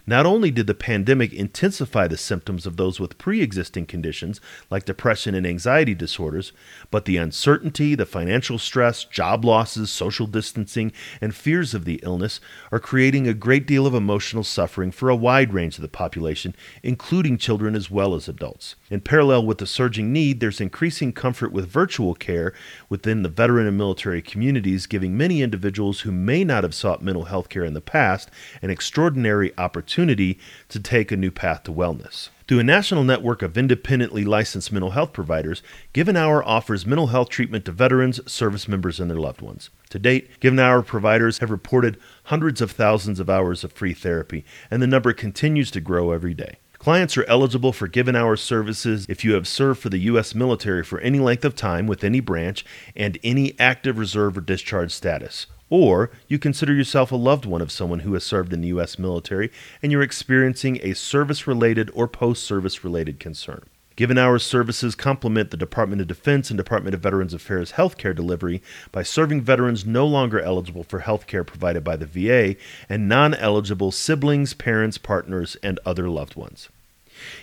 [0.08, 4.40] Not only did the pandemic intensify the symptoms of those with pre existing conditions
[4.70, 6.52] like depression and anxiety disorders,
[6.92, 12.38] but the uncertainty, the financial stress, job losses, social distancing, and fears of the illness
[12.70, 16.54] are creating a great deal of emotional suffering for a wide range of the population,
[16.84, 18.76] including children as well as adults.
[18.88, 22.52] In parallel with the surging need, there's increasing comfort with virtual care
[22.88, 27.24] within the veteran and military communities, giving many individuals who may not have sought mental
[27.24, 28.30] health care in the past
[28.62, 32.28] an extraordinary opportunity to take a new path to wellness.
[32.46, 37.08] Through a national network of independently licensed mental health providers, Give an Hour offers mental
[37.08, 39.70] health treatment to veterans, service members, and their loved ones.
[39.90, 43.94] To date, Give an Hour providers have reported hundreds of thousands of hours of free
[43.94, 46.58] therapy, and the number continues to grow every day.
[46.78, 50.34] Clients are eligible for Give an Hour services if you have served for the U.S.
[50.34, 54.92] military for any length of time with any branch and any active reserve or discharge
[54.92, 55.46] status.
[55.68, 58.98] Or you consider yourself a loved one of someone who has served in the U.S.
[58.98, 59.50] military
[59.82, 63.64] and you're experiencing a service related or post service related concern.
[63.96, 68.14] Give an Hour services complement the Department of Defense and Department of Veterans Affairs healthcare
[68.14, 68.62] delivery
[68.92, 72.56] by serving veterans no longer eligible for healthcare provided by the VA
[72.90, 76.68] and non eligible siblings, parents, partners, and other loved ones.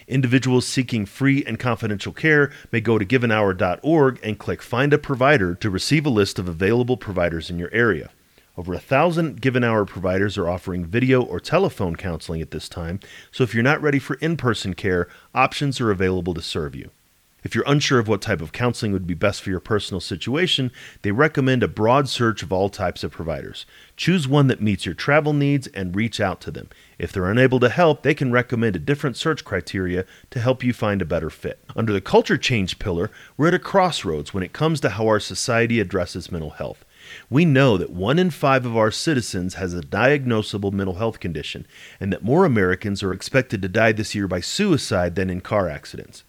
[0.08, 5.56] Individuals seeking free and confidential care may go to giveanhour.org and click Find a Provider
[5.56, 8.10] to receive a list of available providers in your area.
[8.56, 12.70] Over a thousand Give an Hour providers are offering video or telephone counseling at this
[12.70, 13.00] time,
[13.32, 16.92] so if you're not ready for in person care, options are available to serve you.
[17.44, 20.72] If you're unsure of what type of counseling would be best for your personal situation,
[21.02, 23.66] they recommend a broad search of all types of providers.
[23.98, 26.70] Choose one that meets your travel needs and reach out to them.
[26.98, 30.72] If they're unable to help, they can recommend a different search criteria to help you
[30.72, 31.60] find a better fit.
[31.76, 35.20] Under the culture change pillar, we're at a crossroads when it comes to how our
[35.20, 36.86] society addresses mental health.
[37.30, 41.68] We know that one in five of our citizens has a diagnosable mental health condition,
[42.00, 45.68] and that more Americans are expected to die this year by suicide than in car
[45.68, 46.24] accidents.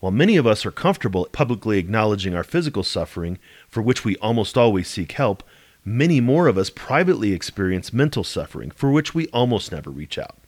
[0.00, 3.38] While many of us are comfortable publicly acknowledging our physical suffering,
[3.68, 5.42] for which we almost always seek help,
[5.84, 10.38] many more of us privately experience mental suffering, for which we almost never reach out.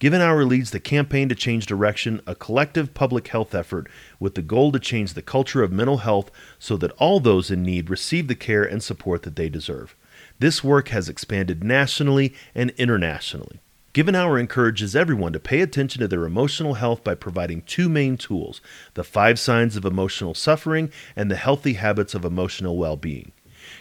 [0.00, 3.88] Give an Hour leads the Campaign to Change Direction, a collective public health effort
[4.18, 7.62] with the goal to change the culture of mental health so that all those in
[7.62, 9.96] need receive the care and support that they deserve.
[10.38, 13.60] This work has expanded nationally and internationally.
[13.92, 17.88] Give an Hour encourages everyone to pay attention to their emotional health by providing two
[17.88, 18.60] main tools
[18.94, 23.32] the five signs of emotional suffering and the healthy habits of emotional well being.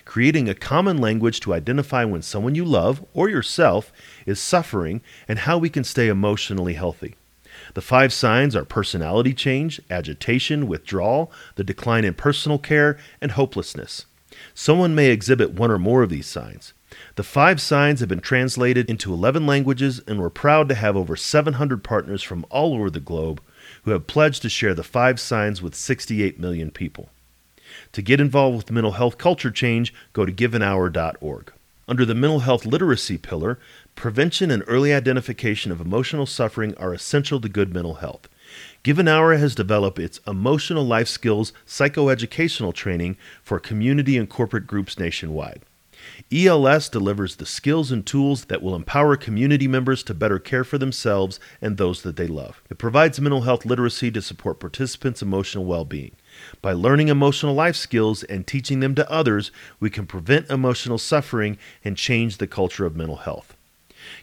[0.05, 3.91] Creating a common language to identify when someone you love or yourself
[4.25, 7.15] is suffering and how we can stay emotionally healthy.
[7.75, 14.07] The five signs are personality change, agitation, withdrawal, the decline in personal care, and hopelessness.
[14.53, 16.73] Someone may exhibit one or more of these signs.
[17.15, 21.15] The five signs have been translated into 11 languages, and we're proud to have over
[21.15, 23.41] 700 partners from all over the globe
[23.83, 27.09] who have pledged to share the five signs with 68 million people.
[27.93, 31.53] To get involved with mental health culture change, go to giveanhour.org.
[31.87, 33.57] Under the mental health literacy pillar,
[33.95, 38.29] prevention and early identification of emotional suffering are essential to good mental health.
[38.89, 44.65] Give an Hour has developed its emotional life skills psychoeducational training for community and corporate
[44.65, 45.61] groups nationwide.
[46.33, 50.79] ELS delivers the skills and tools that will empower community members to better care for
[50.79, 52.63] themselves and those that they love.
[52.71, 56.15] It provides mental health literacy to support participants' emotional well being.
[56.59, 61.59] By learning emotional life skills and teaching them to others, we can prevent emotional suffering
[61.85, 63.55] and change the culture of mental health.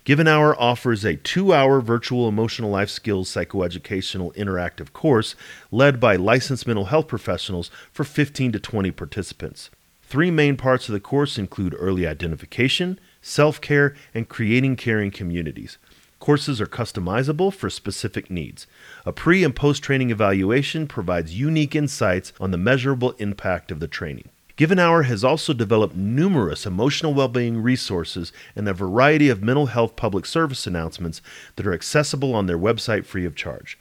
[0.04, 5.34] Give an Hour offers a two hour virtual emotional life skills psychoeducational interactive course
[5.70, 9.70] led by licensed mental health professionals for 15 to 20 participants.
[10.02, 15.78] Three main parts of the course include early identification, self care, and creating caring communities.
[16.20, 18.66] Courses are customizable for specific needs.
[19.04, 23.88] A pre and post training evaluation provides unique insights on the measurable impact of the
[23.88, 24.28] training.
[24.56, 29.42] Give an Hour has also developed numerous emotional well being resources and a variety of
[29.42, 31.20] mental health public service announcements
[31.56, 33.78] that are accessible on their website free of charge.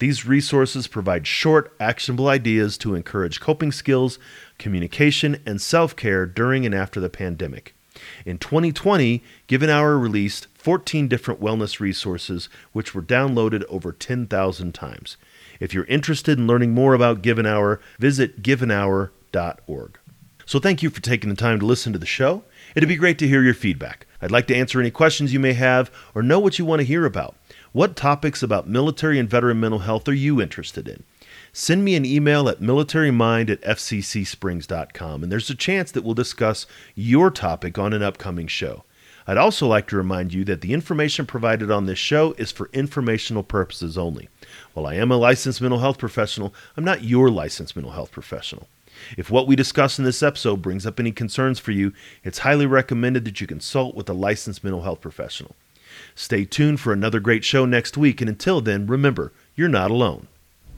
[0.00, 4.18] These resources provide short, actionable ideas to encourage coping skills,
[4.58, 7.76] communication, and self care during and after the pandemic.
[8.24, 14.74] In 2020, Give an Hour released 14 different wellness resources, which were downloaded over 10,000
[14.74, 15.16] times.
[15.60, 19.98] If you're interested in learning more about Give an Hour, visit giveanhour.org.
[20.46, 22.44] So, thank you for taking the time to listen to the show.
[22.76, 24.06] It'd be great to hear your feedback.
[24.22, 26.86] I'd like to answer any questions you may have or know what you want to
[26.86, 27.34] hear about.
[27.72, 31.02] What topics about military and veteran mental health are you interested in?
[31.52, 36.66] Send me an email at militarymind at fccsprings.com, and there's a chance that we'll discuss
[36.94, 38.84] your topic on an upcoming show.
[39.26, 42.70] I'd also like to remind you that the information provided on this show is for
[42.72, 44.28] informational purposes only.
[44.74, 48.68] While I am a licensed mental health professional, I'm not your licensed mental health professional.
[49.16, 51.92] If what we discuss in this episode brings up any concerns for you,
[52.24, 55.56] it's highly recommended that you consult with a licensed mental health professional.
[56.14, 60.28] Stay tuned for another great show next week, and until then, remember, you're not alone.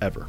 [0.00, 0.28] Ever.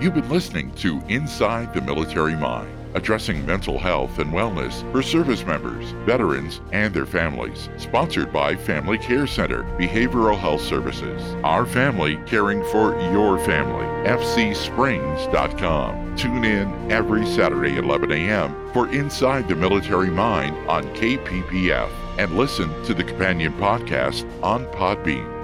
[0.00, 5.44] You've been listening to Inside the Military Mind, addressing mental health and wellness for service
[5.44, 7.68] members, veterans, and their families.
[7.76, 11.20] Sponsored by Family Care Center, Behavioral Health Services.
[11.44, 13.86] Our family caring for your family.
[14.08, 16.16] FCSprings.com.
[16.16, 18.54] Tune in every Saturday at 11 a.m.
[18.72, 25.39] for Inside the Military Mind on KPPF and listen to the companion podcast on Podbean.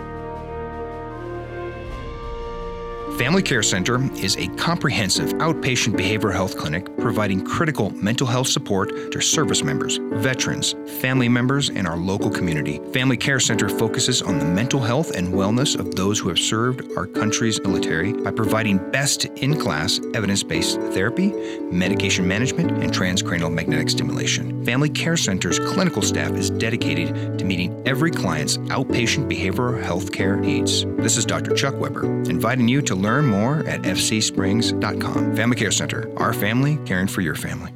[3.17, 9.11] Family Care Center is a comprehensive outpatient behavioral health clinic providing critical mental health support
[9.11, 12.79] to service members, veterans, family members, and our local community.
[12.93, 16.93] Family Care Center focuses on the mental health and wellness of those who have served
[16.95, 21.33] our country's military by providing best in class evidence based therapy,
[21.71, 24.63] medication management, and transcranial magnetic stimulation.
[24.67, 30.37] Family Care Center's clinical staff is dedicated to meeting every client's outpatient behavioral health care
[30.37, 30.85] needs.
[30.99, 31.55] This is Dr.
[31.55, 35.37] Chuck Weber, inviting you to learn more at fcsprings.com.
[35.37, 37.73] Family Care Center, our family caring for your family.